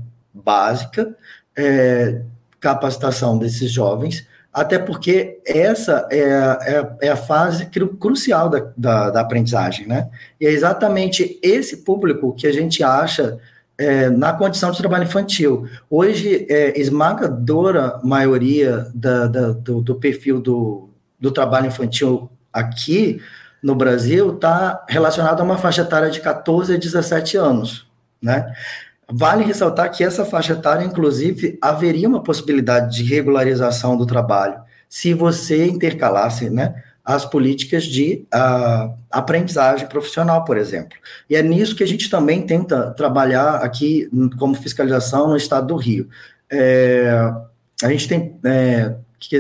básica, 0.45 1.15
é, 1.57 2.23
capacitação 2.59 3.39
desses 3.39 3.71
jovens, 3.71 4.27
até 4.53 4.79
porque 4.79 5.41
essa 5.47 6.09
é, 6.11 6.19
é, 6.19 6.91
é 7.03 7.09
a 7.09 7.17
fase 7.17 7.67
cru, 7.67 7.89
crucial 7.97 8.49
da, 8.49 8.73
da, 8.77 9.11
da, 9.11 9.21
aprendizagem, 9.21 9.87
né? 9.87 10.09
E 10.41 10.47
é 10.47 10.51
exatamente 10.51 11.39
esse 11.43 11.79
público 11.79 12.35
que 12.35 12.47
a 12.47 12.53
gente 12.53 12.83
acha 12.83 13.39
é, 13.79 14.11
na 14.11 14.33
condição 14.33 14.73
de 14.73 14.79
trabalho 14.79 15.05
infantil. 15.05 15.69
Hoje, 15.89 16.47
é, 16.51 16.79
esmagadora 16.79 18.01
maioria 18.03 18.87
da, 18.93 19.27
da, 19.27 19.53
do, 19.53 19.81
do 19.81 19.95
perfil 19.95 20.41
do, 20.41 20.91
do 21.19 21.31
trabalho 21.31 21.69
infantil 21.69 22.29
aqui 22.53 23.23
no 23.63 23.75
Brasil 23.75 24.35
está 24.35 24.85
relacionado 24.89 25.41
a 25.41 25.45
uma 25.45 25.59
faixa 25.59 25.83
etária 25.83 26.11
de 26.11 26.21
14 26.21 26.75
a 26.75 26.79
17 26.79 27.37
anos, 27.37 27.87
né? 28.21 28.53
Vale 29.13 29.45
ressaltar 29.45 29.91
que 29.91 30.05
essa 30.05 30.25
faixa 30.25 30.53
etária, 30.53 30.85
inclusive, 30.85 31.59
haveria 31.61 32.09
uma 32.09 32.23
possibilidade 32.23 32.97
de 32.97 33.03
regularização 33.03 33.97
do 33.97 34.07
trabalho 34.07 34.61
se 34.89 35.15
você 35.15 35.67
intercalasse, 35.67 36.51
né, 36.51 36.83
as 37.05 37.25
políticas 37.25 37.85
de 37.85 38.27
uh, 38.35 38.93
aprendizagem 39.11 39.89
profissional, 39.89 40.45
por 40.45 40.57
exemplo. 40.57 40.99
E 41.29 41.37
é 41.37 41.43
nisso 41.43 41.77
que 41.77 41.85
a 41.85 41.87
gente 41.87 42.11
também 42.11 42.43
tenta 42.43 42.91
trabalhar 42.91 43.57
aqui 43.57 44.09
como 44.39 44.55
fiscalização 44.55 45.29
no 45.29 45.37
estado 45.37 45.69
do 45.69 45.77
Rio. 45.77 46.09
É, 46.51 47.33
a 47.83 47.89
gente 47.89 48.09
tem 48.09 48.37
é, 48.45 48.95
que 49.19 49.39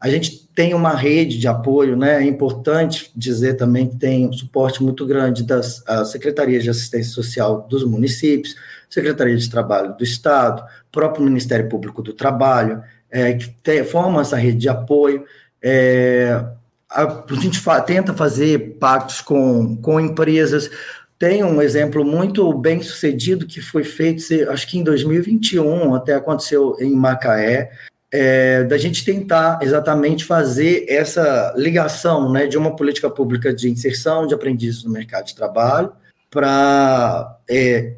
a 0.00 0.08
gente 0.08 0.48
tem 0.54 0.74
uma 0.74 0.94
rede 0.94 1.38
de 1.38 1.48
apoio, 1.48 1.96
né? 1.96 2.22
É 2.22 2.26
importante 2.26 3.10
dizer 3.16 3.54
também 3.54 3.88
que 3.88 3.96
tem 3.96 4.28
um 4.28 4.32
suporte 4.32 4.82
muito 4.82 5.04
grande 5.06 5.42
das 5.42 5.82
secretarias 6.10 6.62
de 6.62 6.70
assistência 6.70 7.12
social 7.12 7.66
dos 7.68 7.84
municípios, 7.84 8.54
Secretaria 8.88 9.36
de 9.36 9.50
Trabalho 9.50 9.96
do 9.96 10.04
Estado, 10.04 10.64
próprio 10.90 11.24
Ministério 11.24 11.68
Público 11.68 12.02
do 12.02 12.12
Trabalho, 12.12 12.82
é, 13.10 13.34
que 13.34 13.48
tem, 13.62 13.84
forma 13.84 14.20
essa 14.20 14.36
rede 14.36 14.58
de 14.58 14.68
apoio. 14.68 15.24
É, 15.62 16.44
a, 16.90 17.02
a 17.02 17.34
gente 17.34 17.58
fa 17.58 17.80
tenta 17.80 18.14
fazer 18.14 18.76
pactos 18.78 19.20
com, 19.20 19.76
com 19.76 20.00
empresas. 20.00 20.70
Tem 21.18 21.42
um 21.42 21.60
exemplo 21.60 22.04
muito 22.04 22.52
bem 22.54 22.80
sucedido 22.80 23.46
que 23.46 23.60
foi 23.60 23.82
feito, 23.82 24.22
acho 24.50 24.66
que 24.68 24.78
em 24.78 24.84
2021, 24.84 25.94
até 25.94 26.14
aconteceu 26.14 26.76
em 26.78 26.94
Macaé, 26.94 27.70
é, 28.10 28.64
da 28.64 28.78
gente 28.78 29.04
tentar 29.04 29.58
exatamente 29.62 30.24
fazer 30.24 30.86
essa 30.88 31.52
ligação 31.56 32.32
né, 32.32 32.46
de 32.46 32.56
uma 32.56 32.74
política 32.74 33.10
pública 33.10 33.52
de 33.52 33.68
inserção 33.68 34.26
de 34.26 34.34
aprendizes 34.34 34.82
no 34.84 34.90
mercado 34.90 35.26
de 35.26 35.34
trabalho 35.34 35.92
para 36.30 37.38
é, 37.48 37.96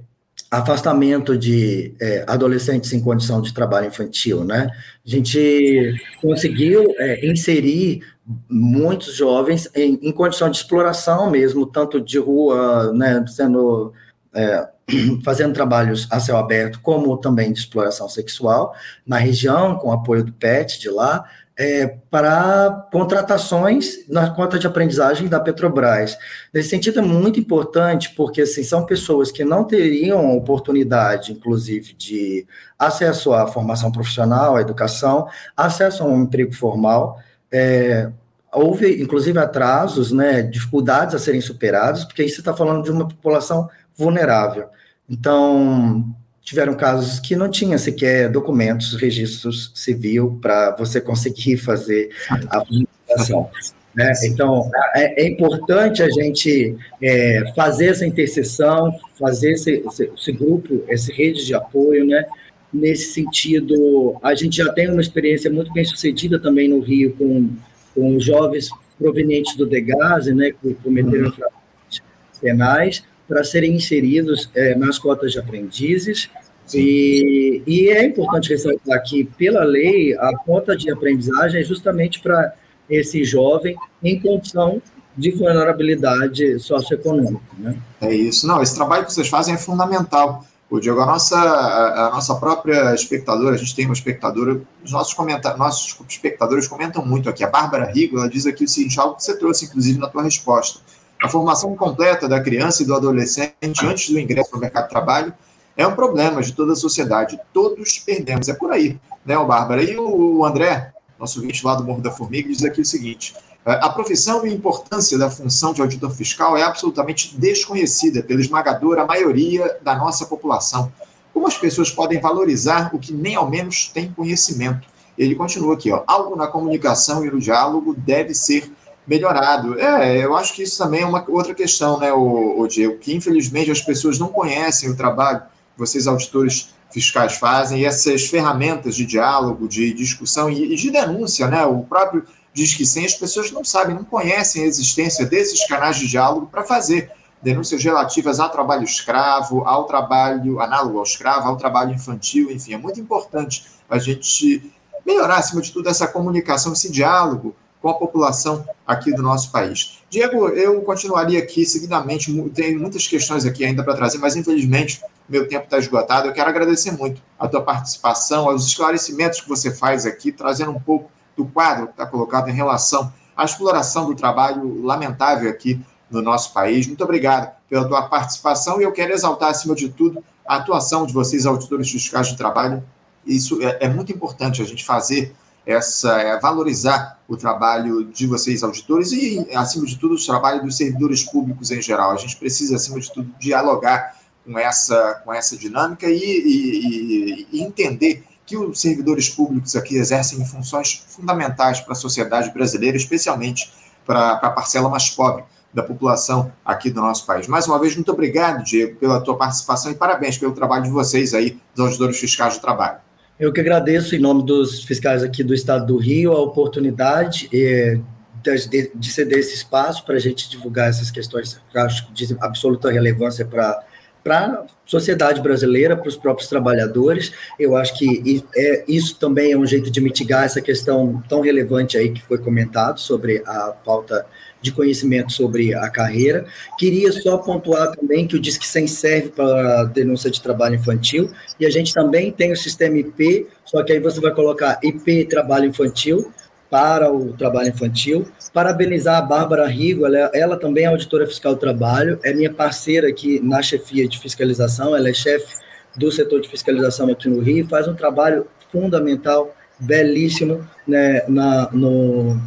afastamento 0.51 1.39
de 1.39 1.95
é, 2.01 2.25
adolescentes 2.27 2.93
em 2.93 3.01
condição 3.01 3.41
de 3.41 3.55
trabalho 3.55 3.87
infantil. 3.87 4.45
Né? 4.45 4.69
A 5.07 5.09
gente 5.09 5.95
conseguiu 6.21 6.93
é, 6.99 7.25
inserir 7.25 8.03
muitos 8.49 9.15
jovens 9.15 9.71
em, 9.75 9.99
em, 10.03 10.13
condição 10.13 10.51
de 10.51 10.57
exploração 10.57 11.31
mesmo, 11.31 11.67
tanto 11.67 12.01
de 12.01 12.19
rua, 12.19 12.93
né, 12.93 13.25
sendo 13.27 13.93
é, 14.35 14.69
fazendo 15.25 15.55
trabalhos 15.55 16.07
a 16.11 16.19
céu 16.19 16.37
aberto, 16.37 16.81
como 16.81 17.17
também 17.17 17.53
de 17.53 17.59
exploração 17.59 18.09
sexual 18.09 18.75
na 19.07 19.19
região, 19.19 19.77
com 19.77 19.93
apoio 19.93 20.25
do 20.25 20.33
PET 20.33 20.81
de 20.81 20.89
lá, 20.89 21.25
é, 21.57 21.87
para 22.11 22.89
contratações 22.91 24.09
na 24.09 24.31
conta 24.31 24.59
de 24.59 24.67
aprendizagem 24.67 25.29
da 25.29 25.39
Petrobras. 25.39 26.17
Nesse 26.53 26.71
sentido, 26.71 27.01
é 27.01 27.03
muito 27.03 27.39
importante, 27.39 28.15
porque 28.15 28.43
assim, 28.43 28.63
são 28.63 28.87
pessoas 28.87 29.31
que 29.31 29.45
não 29.45 29.65
teriam 29.65 30.37
oportunidade, 30.37 31.33
inclusive, 31.33 31.93
de 31.95 32.47
acesso 32.79 33.33
à 33.35 33.47
formação 33.47 33.93
profissional, 33.93 34.57
à 34.57 34.61
educação, 34.61 35.29
acesso 35.57 36.03
a 36.03 36.07
um 36.07 36.23
emprego 36.23 36.53
formal. 36.53 37.19
É, 37.53 38.11
houve, 38.53 39.03
inclusive, 39.03 39.39
atrasos, 39.39 40.13
né, 40.13 40.43
dificuldades 40.43 41.15
a 41.15 41.19
serem 41.19 41.41
superadas, 41.41 42.05
porque 42.05 42.23
aí 42.23 42.29
você 42.29 42.41
está 42.41 42.55
falando 42.55 42.85
de 42.85 42.91
uma 42.91 43.07
população 43.07 43.69
vulnerável. 43.95 44.69
Então, 45.09 46.07
tiveram 46.43 46.75
casos 46.75 47.21
que 47.21 47.37
não 47.37 47.51
tinha 47.51 47.79
sequer 47.79 48.29
documentos, 48.29 48.95
registros 48.95 49.73
civil 49.75 50.39
para 50.41 50.75
você 50.77 51.01
conseguir 51.01 51.57
fazer 51.59 52.11
a 52.49 52.65
fundação. 52.65 53.51
Né? 53.95 54.13
Então, 54.25 54.71
é, 54.95 55.25
é, 55.25 55.29
importante 55.29 56.03
a 56.03 56.09
gente 56.09 56.77
é, 57.03 57.43
fazer 57.57 57.87
essa 57.87 58.07
interseção, 58.07 58.93
fazer 59.19 59.53
esse, 59.53 59.83
esse, 59.85 60.11
esse, 60.17 60.33
grupo, 60.33 60.85
essa 60.89 61.13
rede 61.13 61.45
de 61.45 61.55
apoio, 61.55 62.07
né? 62.07 62.25
nesse 62.73 63.13
sentido, 63.13 64.17
a 64.23 64.35
gente 64.35 64.57
já 64.57 64.73
tem 64.73 64.89
uma 64.89 65.01
experiência 65.01 65.51
muito 65.51 65.73
bem 65.73 65.85
sucedida 65.85 66.39
também 66.39 66.69
no 66.69 66.81
Rio 66.81 67.15
com, 67.17 67.51
com 67.95 68.21
jovens 68.21 68.71
provenientes 68.99 69.57
do 69.57 69.67
Degase, 69.67 70.33
né, 70.33 70.53
que 70.53 70.75
cometeram 70.75 71.31
uhum. 71.31 72.01
penais, 72.41 73.03
para 73.31 73.45
serem 73.45 73.77
inseridos 73.77 74.51
é, 74.57 74.75
nas 74.75 74.99
cotas 74.99 75.31
de 75.31 75.39
aprendizes. 75.39 76.29
E, 76.75 77.63
e, 77.65 77.89
é 77.91 78.05
importante 78.05 78.51
ressaltar 78.51 79.01
que, 79.05 79.25
pela 79.25 79.63
lei, 79.63 80.17
a 80.19 80.37
cota 80.39 80.77
de 80.77 80.91
aprendizagem 80.91 81.61
é 81.61 81.65
justamente 81.65 82.21
para 82.21 82.53
esse 82.89 83.23
jovem 83.25 83.77
em 84.03 84.21
condição 84.21 84.83
de 85.17 85.31
vulnerabilidade 85.31 86.59
socioeconômica. 86.59 87.41
Né? 87.57 87.77
É 88.01 88.13
isso. 88.13 88.49
Não, 88.49 88.61
esse 88.61 88.75
trabalho 88.75 89.07
que 89.07 89.13
vocês 89.13 89.29
fazem 89.29 89.55
é 89.55 89.59
fundamental. 89.59 90.45
O 90.69 90.81
Diego, 90.81 91.01
a 91.01 91.07
nossa, 91.07 91.37
a, 91.37 92.11
nossa 92.11 92.35
própria 92.35 92.95
espectadora, 92.95 93.55
a 93.55 93.59
gente 93.59 93.75
tem 93.75 93.85
uma 93.85 93.95
espectadora, 93.95 94.61
os 94.85 94.93
nossos, 94.93 95.15
comentar, 95.15 95.57
nossos 95.57 95.97
espectadores 96.09 96.67
comentam 96.67 97.05
muito 97.05 97.29
aqui. 97.29 97.45
A 97.45 97.51
Bárbara 97.51 97.91
Rigo, 97.93 98.19
ela 98.19 98.29
diz 98.29 98.47
aqui 98.47 98.65
o 98.65 98.69
seguinte, 98.69 98.99
algo 98.99 99.17
que 99.17 99.25
você 99.25 99.37
trouxe, 99.37 99.67
inclusive, 99.67 99.99
na 99.99 100.09
tua 100.09 100.23
resposta. 100.23 100.81
A 101.23 101.29
formação 101.29 101.77
completa 101.77 102.27
da 102.27 102.41
criança 102.41 102.83
e 102.83 102.87
do 102.87 102.95
adolescente 102.95 103.85
antes 103.85 104.09
do 104.09 104.19
ingresso 104.19 104.51
no 104.55 104.59
mercado 104.59 104.85
de 104.85 104.91
trabalho 104.91 105.35
é 105.77 105.87
um 105.87 105.95
problema 105.95 106.43
de 106.43 106.53
toda 106.53 106.73
a 106.73 106.77
sociedade. 106.77 107.39
Todos 107.53 107.99
perdemos. 107.99 108.49
É 108.49 108.55
por 108.55 108.73
aí, 108.73 108.99
né, 109.25 109.37
Bárbara? 109.37 109.83
E 109.83 109.97
o 109.99 110.45
André, 110.45 110.93
nosso 111.19 111.39
ouvinte 111.41 111.65
lá 111.65 111.75
do 111.75 111.85
Morro 111.85 112.01
da 112.01 112.11
Formiga, 112.11 112.49
diz 112.49 112.65
aqui 112.65 112.81
o 112.81 112.87
seguinte: 112.87 113.35
é, 113.67 113.73
a 113.73 113.91
profissão 113.91 114.47
e 114.47 114.49
a 114.49 114.53
importância 114.53 115.19
da 115.19 115.31
função 115.31 115.75
de 115.75 115.83
auditor 115.83 116.11
fiscal 116.11 116.57
é 116.57 116.63
absolutamente 116.63 117.37
desconhecida 117.39 118.23
pela 118.23 118.41
esmagadora 118.41 119.05
maioria 119.05 119.79
da 119.83 119.95
nossa 119.95 120.25
população. 120.25 120.91
Como 121.35 121.47
as 121.47 121.57
pessoas 121.57 121.91
podem 121.91 122.19
valorizar 122.19 122.95
o 122.95 122.99
que 122.99 123.13
nem 123.13 123.37
ao 123.37 123.49
menos 123.49 123.89
tem 123.89 124.11
conhecimento? 124.11 124.89
Ele 125.19 125.35
continua 125.35 125.75
aqui, 125.75 125.93
ó, 125.93 126.03
algo 126.07 126.35
na 126.35 126.47
comunicação 126.47 127.25
e 127.25 127.31
no 127.31 127.39
diálogo 127.39 127.95
deve 127.95 128.35
ser 128.35 128.73
melhorado. 129.11 129.77
É, 129.81 130.25
eu 130.25 130.37
acho 130.37 130.55
que 130.55 130.63
isso 130.63 130.79
também 130.79 131.01
é 131.01 131.07
uma 131.07 131.25
outra 131.29 131.53
questão, 131.53 131.99
né, 131.99 132.13
o, 132.13 132.61
o 132.61 132.69
Diego, 132.69 132.97
que 132.97 133.13
infelizmente 133.13 133.69
as 133.69 133.81
pessoas 133.81 134.21
não 134.21 134.29
conhecem 134.29 134.89
o 134.89 134.97
trabalho 134.97 135.41
que 135.41 135.79
vocês 135.79 136.07
auditores 136.07 136.73
fiscais 136.93 137.35
fazem 137.35 137.81
e 137.81 137.85
essas 137.85 138.27
ferramentas 138.29 138.95
de 138.95 139.05
diálogo, 139.05 139.67
de 139.67 139.93
discussão 139.93 140.49
e, 140.49 140.75
e 140.75 140.77
de 140.77 140.93
denúncia, 140.93 141.49
né, 141.49 141.67
o 141.67 141.83
próprio 141.83 142.25
diz 142.53 142.73
que 142.73 142.87
sim, 142.87 143.05
as 143.05 143.15
pessoas 143.15 143.51
não 143.51 143.65
sabem, 143.65 143.97
não 143.97 144.05
conhecem 144.05 144.63
a 144.63 144.67
existência 144.67 145.27
desses 145.27 145.67
canais 145.67 145.97
de 145.97 146.07
diálogo 146.07 146.47
para 146.47 146.63
fazer 146.63 147.11
denúncias 147.43 147.83
relativas 147.83 148.39
ao 148.39 148.51
trabalho 148.51 148.85
escravo, 148.85 149.65
ao 149.65 149.87
trabalho 149.87 150.61
análogo 150.61 150.99
ao 150.99 151.05
escravo, 151.05 151.49
ao 151.49 151.57
trabalho 151.57 151.93
infantil, 151.93 152.49
enfim, 152.49 152.75
é 152.75 152.79
muito 152.79 153.01
importante 153.01 153.67
a 153.89 153.99
gente 153.99 154.73
melhorar, 155.05 155.39
acima 155.39 155.61
de 155.61 155.73
tudo, 155.73 155.89
essa 155.89 156.07
comunicação, 156.07 156.73
esse 156.75 156.93
diálogo 156.93 157.57
com 157.81 157.89
a 157.89 157.95
população 157.95 158.65
aqui 158.87 159.13
do 159.13 159.23
nosso 159.23 159.51
país. 159.51 160.01
Diego, 160.11 160.49
eu 160.49 160.81
continuaria 160.83 161.39
aqui 161.39 161.65
seguidamente, 161.65 162.33
tem 162.51 162.77
muitas 162.77 163.07
questões 163.07 163.47
aqui 163.47 163.65
ainda 163.65 163.83
para 163.83 163.95
trazer, 163.95 164.19
mas 164.19 164.37
infelizmente 164.37 165.01
meu 165.29 165.49
tempo 165.49 165.65
está 165.65 165.79
esgotado. 165.79 166.29
Eu 166.29 166.33
quero 166.33 166.51
agradecer 166.51 166.91
muito 166.91 167.23
a 167.39 167.49
tua 167.49 167.63
participação, 167.63 168.49
aos 168.49 168.67
esclarecimentos 168.67 169.41
que 169.41 169.49
você 169.49 169.71
faz 169.71 170.05
aqui, 170.05 170.33
trazendo 170.33 170.73
um 170.73 170.81
pouco 170.81 171.11
do 171.37 171.47
quadro 171.47 171.87
que 171.87 171.93
está 171.93 172.05
colocado 172.05 172.49
em 172.49 172.53
relação 172.53 173.13
à 173.37 173.45
exploração 173.45 174.07
do 174.07 174.15
trabalho 174.15 174.83
lamentável 174.83 175.49
aqui 175.49 175.81
no 176.11 176.21
nosso 176.21 176.53
país. 176.53 176.87
Muito 176.87 177.03
obrigado 177.05 177.55
pela 177.69 177.87
tua 177.87 178.03
participação 178.03 178.81
e 178.81 178.85
eu 178.85 178.93
quero 178.93 179.13
exaltar, 179.13 179.51
acima 179.51 179.75
de 179.75 179.89
tudo, 179.89 180.23
a 180.47 180.57
atuação 180.57 181.07
de 181.07 181.15
vocês, 181.15 181.47
auditores 181.47 181.91
fiscais 181.91 182.29
de 182.29 182.37
trabalho. 182.37 182.83
Isso 183.25 183.63
é, 183.63 183.85
é 183.85 183.89
muito 183.89 184.13
importante 184.13 184.61
a 184.61 184.65
gente 184.65 184.85
fazer 184.85 185.33
essa 185.67 186.21
é, 186.21 186.39
valorizar 186.41 187.19
o 187.29 187.37
trabalho 187.37 188.05
de 188.05 188.27
vocês 188.27 188.63
auditores 188.63 189.13
e 189.13 189.47
acima 189.55 189.87
de 189.87 189.97
tudo 189.97 190.15
o 190.15 190.27
trabalho 190.27 190.63
dos 190.63 190.77
servidores 190.77 191.23
públicos 191.23 191.71
em 191.71 191.81
geral. 191.81 192.11
A 192.11 192.17
gente 192.17 192.37
precisa 192.37 192.77
acima 192.77 192.99
de 192.99 193.13
tudo 193.13 193.33
dialogar 193.39 194.17
com 194.45 194.59
essa 194.59 195.23
com 195.25 195.33
essa 195.33 195.57
dinâmica 195.57 196.07
e, 196.09 196.17
e, 196.17 197.47
e 197.53 197.63
entender 197.63 198.25
que 198.47 198.57
os 198.57 198.81
servidores 198.81 199.29
públicos 199.29 199.77
aqui 199.77 199.97
exercem 199.97 200.45
funções 200.45 201.05
fundamentais 201.07 201.81
para 201.81 201.93
a 201.93 201.97
sociedade 201.97 202.51
brasileira, 202.51 202.97
especialmente 202.97 203.73
para 204.05 204.33
a 204.33 204.51
parcela 204.51 204.89
mais 204.89 205.09
pobre 205.09 205.45
da 205.73 205.85
população 205.85 206.53
aqui 206.65 206.91
do 206.91 207.01
nosso 207.01 207.25
país. 207.25 207.47
Mais 207.47 207.69
uma 207.69 207.79
vez, 207.79 207.95
muito 207.95 208.11
obrigado, 208.11 208.65
Diego, 208.65 208.97
pela 208.97 209.21
tua 209.21 209.37
participação 209.37 209.93
e 209.93 209.95
parabéns 209.95 210.37
pelo 210.37 210.53
trabalho 210.53 210.83
de 210.83 210.91
vocês 210.91 211.33
aí, 211.33 211.61
dos 211.75 211.87
auditores 211.87 212.19
fiscais 212.19 212.55
de 212.55 212.61
trabalho. 212.61 212.99
Eu 213.41 213.51
que 213.51 213.61
agradeço, 213.61 214.15
em 214.15 214.19
nome 214.19 214.45
dos 214.45 214.85
fiscais 214.85 215.23
aqui 215.23 215.43
do 215.43 215.55
Estado 215.55 215.87
do 215.87 215.97
Rio, 215.97 216.33
a 216.33 216.43
oportunidade 216.43 217.49
eh, 217.51 217.99
de, 218.43 218.93
de 218.95 219.11
ceder 219.11 219.39
esse 219.39 219.55
espaço 219.55 220.05
para 220.05 220.17
a 220.17 220.19
gente 220.19 220.51
divulgar 220.51 220.91
essas 220.91 221.11
questões 221.11 221.59
que 221.73 221.79
acho 221.79 222.13
de 222.13 222.37
absoluta 222.39 222.91
relevância 222.91 223.47
para 223.47 223.83
para 224.23 224.45
a 224.47 224.67
sociedade 224.85 225.41
brasileira, 225.41 225.97
para 225.97 226.07
os 226.07 226.15
próprios 226.15 226.47
trabalhadores. 226.47 227.33
Eu 227.59 227.75
acho 227.75 227.97
que 227.97 228.45
é, 228.55 228.85
isso 228.87 229.19
também 229.19 229.53
é 229.53 229.57
um 229.57 229.65
jeito 229.65 229.91
de 229.91 229.99
mitigar 229.99 230.45
essa 230.45 230.61
questão 230.61 231.23
tão 231.27 231.41
relevante 231.41 231.97
aí 231.97 232.11
que 232.11 232.21
foi 232.21 232.37
comentado 232.37 233.01
sobre 233.01 233.43
a 233.47 233.75
falta 233.83 234.27
de 234.61 234.73
conhecimento 234.73 235.33
sobre 235.33 235.75
a 235.75 235.89
carreira. 235.89 236.45
Queria 236.79 237.11
só 237.13 237.39
pontuar 237.39 237.93
também 237.93 238.27
que 238.27 238.37
o 238.37 238.41
Disque 238.41 238.67
100 238.67 238.87
serve 238.87 239.29
para 239.31 239.85
denúncia 239.85 240.31
de 240.31 240.41
trabalho 240.41 240.75
infantil 240.75 241.31
e 241.59 241.67
a 241.67 241.71
gente 241.71 241.93
também 241.95 242.31
tem 242.31 242.53
o 242.53 242.57
sistema 242.57 242.99
IP, 242.99 243.47
só 243.65 243.83
que 243.83 243.93
aí 243.93 244.01
você 244.01 244.21
vai 244.21 244.33
colocar 244.33 244.79
IP 244.83 245.25
trabalho 245.27 245.67
infantil 245.67 246.33
para 246.71 247.13
o 247.13 247.33
trabalho 247.33 247.69
infantil. 247.69 248.27
Parabenizar 248.53 249.19
a 249.19 249.23
Bárbara 249.23 249.67
Rigo, 249.67 250.07
ela, 250.07 250.31
ela, 250.33 250.57
também 250.57 250.85
é 250.85 250.87
auditora 250.87 251.27
fiscal 251.27 251.55
do 251.55 251.61
trabalho, 251.61 252.19
é 252.23 252.33
minha 252.33 252.53
parceira 252.53 253.09
aqui 253.09 253.41
na 253.41 253.61
chefia 253.61 254.07
de 254.09 254.19
fiscalização, 254.19 254.95
ela 254.97 255.09
é 255.09 255.13
chefe 255.13 255.57
do 255.97 256.11
setor 256.13 256.41
de 256.41 256.49
fiscalização 256.49 257.09
aqui 257.09 257.29
no 257.29 257.41
Rio, 257.41 257.67
faz 257.67 257.89
um 257.89 257.95
trabalho 257.95 258.47
fundamental, 258.71 259.55
belíssimo, 259.79 260.67
né, 260.87 261.25
na, 261.29 261.69
no, 261.73 262.41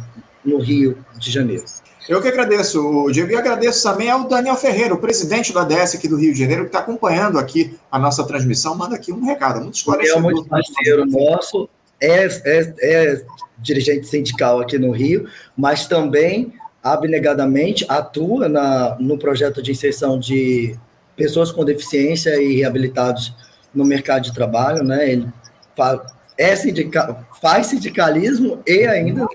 no 0.44 0.58
Rio 0.58 0.96
de 1.18 1.30
Janeiro. 1.30 1.64
Eu 2.08 2.20
que 2.20 2.28
agradeço, 2.28 3.06
Diego, 3.10 3.30
e 3.30 3.36
agradeço 3.36 3.82
também 3.82 4.10
ao 4.10 4.28
Daniel 4.28 4.56
Ferreira, 4.56 4.92
o 4.92 4.98
presidente 4.98 5.52
do 5.52 5.58
ADS 5.58 5.94
aqui 5.94 6.06
do 6.06 6.16
Rio 6.16 6.34
de 6.34 6.38
Janeiro, 6.38 6.62
que 6.64 6.68
está 6.68 6.80
acompanhando 6.80 7.38
aqui 7.38 7.78
a 7.90 7.98
nossa 7.98 8.24
transmissão. 8.24 8.74
Manda 8.74 8.94
aqui 8.94 9.10
um 9.10 9.24
recado, 9.24 9.60
muito 9.60 9.76
esclarecedor. 9.76 10.18
É 10.18 10.22
muito 10.22 10.44
parceiro 10.44 11.06
nosso, 11.06 11.68
é, 12.00 12.26
é, 12.26 12.74
é 12.82 13.24
dirigente 13.58 14.06
sindical 14.06 14.60
aqui 14.60 14.78
no 14.78 14.90
Rio, 14.90 15.26
mas 15.56 15.86
também 15.86 16.52
abnegadamente 16.82 17.86
atua 17.88 18.48
na, 18.48 18.96
no 19.00 19.16
projeto 19.16 19.62
de 19.62 19.70
inserção 19.70 20.18
de 20.18 20.76
pessoas 21.16 21.50
com 21.50 21.64
deficiência 21.64 22.36
e 22.40 22.56
reabilitados 22.56 23.34
no 23.74 23.84
mercado 23.84 24.24
de 24.24 24.34
trabalho, 24.34 24.84
né? 24.84 25.10
Ele 25.10 25.28
faz, 25.74 26.00
é 26.36 26.54
sindical, 26.54 27.24
faz 27.40 27.68
sindicalismo 27.68 28.60
e 28.66 28.86
ainda 28.86 29.26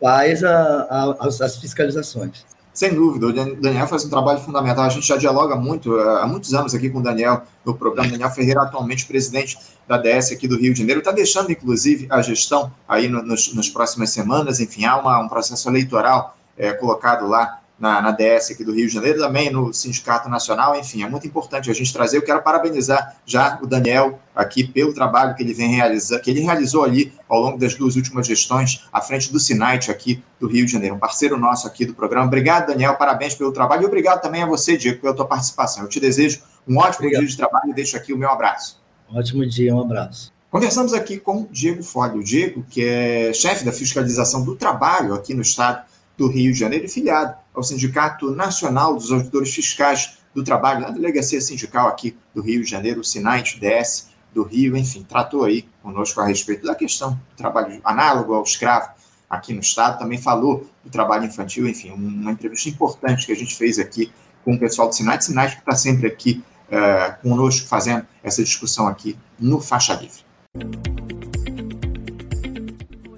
faz 0.00 0.44
a, 0.44 0.82
a, 0.82 1.26
as, 1.26 1.40
as 1.40 1.56
fiscalizações. 1.56 2.44
Sem 2.76 2.94
dúvida, 2.94 3.28
o 3.28 3.32
Daniel 3.32 3.86
faz 3.86 4.04
um 4.04 4.10
trabalho 4.10 4.38
fundamental. 4.38 4.84
A 4.84 4.90
gente 4.90 5.06
já 5.06 5.16
dialoga 5.16 5.56
muito, 5.56 5.98
eh, 5.98 6.22
há 6.22 6.26
muitos 6.26 6.52
anos 6.52 6.74
aqui 6.74 6.90
com 6.90 6.98
o 6.98 7.02
Daniel 7.02 7.42
no 7.64 7.74
programa. 7.74 8.10
Daniel 8.10 8.30
Ferreira, 8.30 8.60
atualmente 8.60 9.06
presidente 9.06 9.56
da 9.88 9.96
DS 9.96 10.30
aqui 10.32 10.46
do 10.46 10.58
Rio 10.58 10.74
de 10.74 10.80
Janeiro, 10.80 10.98
está 10.98 11.10
deixando, 11.10 11.50
inclusive, 11.50 12.06
a 12.10 12.20
gestão 12.20 12.70
aí 12.86 13.08
no, 13.08 13.22
nos, 13.22 13.54
nas 13.54 13.70
próximas 13.70 14.10
semanas. 14.10 14.60
Enfim, 14.60 14.84
há 14.84 14.98
uma, 14.98 15.18
um 15.20 15.26
processo 15.26 15.66
eleitoral 15.70 16.36
é, 16.54 16.70
colocado 16.74 17.26
lá 17.26 17.60
na, 17.78 18.00
na 18.00 18.10
DS 18.10 18.50
aqui 18.50 18.64
do 18.64 18.72
Rio 18.72 18.86
de 18.86 18.94
Janeiro, 18.94 19.18
também 19.18 19.50
no 19.50 19.72
Sindicato 19.72 20.28
Nacional, 20.28 20.78
enfim, 20.78 21.02
é 21.02 21.08
muito 21.08 21.26
importante 21.26 21.70
a 21.70 21.74
gente 21.74 21.92
trazer. 21.92 22.16
Eu 22.16 22.22
quero 22.22 22.42
parabenizar 22.42 23.16
já 23.26 23.58
o 23.62 23.66
Daniel 23.66 24.18
aqui 24.34 24.64
pelo 24.64 24.94
trabalho 24.94 25.34
que 25.34 25.42
ele 25.42 25.52
vem 25.52 25.68
realizando, 25.68 26.20
que 26.22 26.30
ele 26.30 26.40
realizou 26.40 26.84
ali 26.84 27.12
ao 27.28 27.40
longo 27.40 27.58
das 27.58 27.74
duas 27.74 27.96
últimas 27.96 28.26
gestões 28.26 28.84
à 28.92 29.00
frente 29.00 29.30
do 29.30 29.38
Sinait 29.38 29.90
aqui 29.90 30.22
do 30.40 30.46
Rio 30.46 30.64
de 30.64 30.72
Janeiro, 30.72 30.94
um 30.94 30.98
parceiro 30.98 31.38
nosso 31.38 31.66
aqui 31.66 31.84
do 31.84 31.94
programa. 31.94 32.26
Obrigado, 32.26 32.68
Daniel, 32.68 32.94
parabéns 32.96 33.34
pelo 33.34 33.52
trabalho 33.52 33.82
e 33.82 33.86
obrigado 33.86 34.22
também 34.22 34.42
a 34.42 34.46
você, 34.46 34.76
Diego, 34.76 35.00
pela 35.00 35.14
tua 35.14 35.26
participação. 35.26 35.82
Eu 35.82 35.88
te 35.88 36.00
desejo 36.00 36.42
um 36.66 36.78
ótimo 36.78 37.06
obrigado. 37.06 37.20
dia 37.20 37.28
de 37.28 37.36
trabalho 37.36 37.70
e 37.70 37.74
deixo 37.74 37.96
aqui 37.96 38.12
o 38.12 38.18
meu 38.18 38.30
abraço. 38.30 38.80
Ótimo 39.08 39.46
dia, 39.46 39.74
um 39.74 39.80
abraço. 39.80 40.32
Conversamos 40.50 40.94
aqui 40.94 41.18
com 41.18 41.46
Diego 41.50 41.82
Folli, 41.82 42.18
o 42.18 42.24
Diego, 42.24 42.64
que 42.68 42.82
é 42.82 43.32
chefe 43.32 43.64
da 43.64 43.72
fiscalização 43.72 44.42
do 44.42 44.56
trabalho 44.56 45.14
aqui 45.14 45.34
no 45.34 45.42
estado 45.42 45.84
do 46.16 46.28
Rio 46.28 46.52
de 46.52 46.58
Janeiro 46.58 46.86
e 46.86 46.88
filiado 46.88 47.36
ao 47.56 47.62
Sindicato 47.62 48.30
Nacional 48.30 48.94
dos 48.94 49.10
Auditores 49.10 49.52
Fiscais 49.54 50.18
do 50.34 50.44
Trabalho, 50.44 50.82
na 50.82 50.90
delegacia 50.90 51.40
sindical 51.40 51.88
aqui 51.88 52.14
do 52.34 52.42
Rio 52.42 52.62
de 52.62 52.70
Janeiro, 52.70 53.00
o 53.00 53.04
SINAIT 53.04 53.58
DS 53.58 54.10
do 54.34 54.42
Rio, 54.42 54.76
enfim, 54.76 55.02
tratou 55.02 55.44
aí 55.44 55.66
conosco 55.82 56.20
a 56.20 56.26
respeito 56.26 56.66
da 56.66 56.74
questão 56.74 57.12
do 57.12 57.36
trabalho 57.36 57.80
análogo 57.82 58.34
ao 58.34 58.42
escravo 58.42 58.90
aqui 59.28 59.54
no 59.54 59.60
Estado, 59.60 59.98
também 59.98 60.18
falou 60.18 60.68
do 60.84 60.90
trabalho 60.90 61.24
infantil, 61.24 61.66
enfim, 61.66 61.90
uma 61.90 62.30
entrevista 62.30 62.68
importante 62.68 63.24
que 63.24 63.32
a 63.32 63.36
gente 63.36 63.56
fez 63.56 63.78
aqui 63.78 64.12
com 64.44 64.54
o 64.54 64.58
pessoal 64.58 64.88
do 64.88 64.94
SINAIT, 64.94 65.24
SINAIT 65.24 65.54
que 65.54 65.60
está 65.60 65.74
sempre 65.74 66.06
aqui 66.06 66.44
uh, 66.68 67.20
conosco 67.22 67.66
fazendo 67.66 68.06
essa 68.22 68.44
discussão 68.44 68.86
aqui 68.86 69.16
no 69.40 69.58
Faixa 69.60 69.94
Livre. 69.94 70.26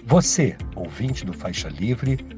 Você, 0.04 0.56
ouvinte 0.76 1.26
do 1.26 1.32
Faixa 1.32 1.68
Livre, 1.68 2.37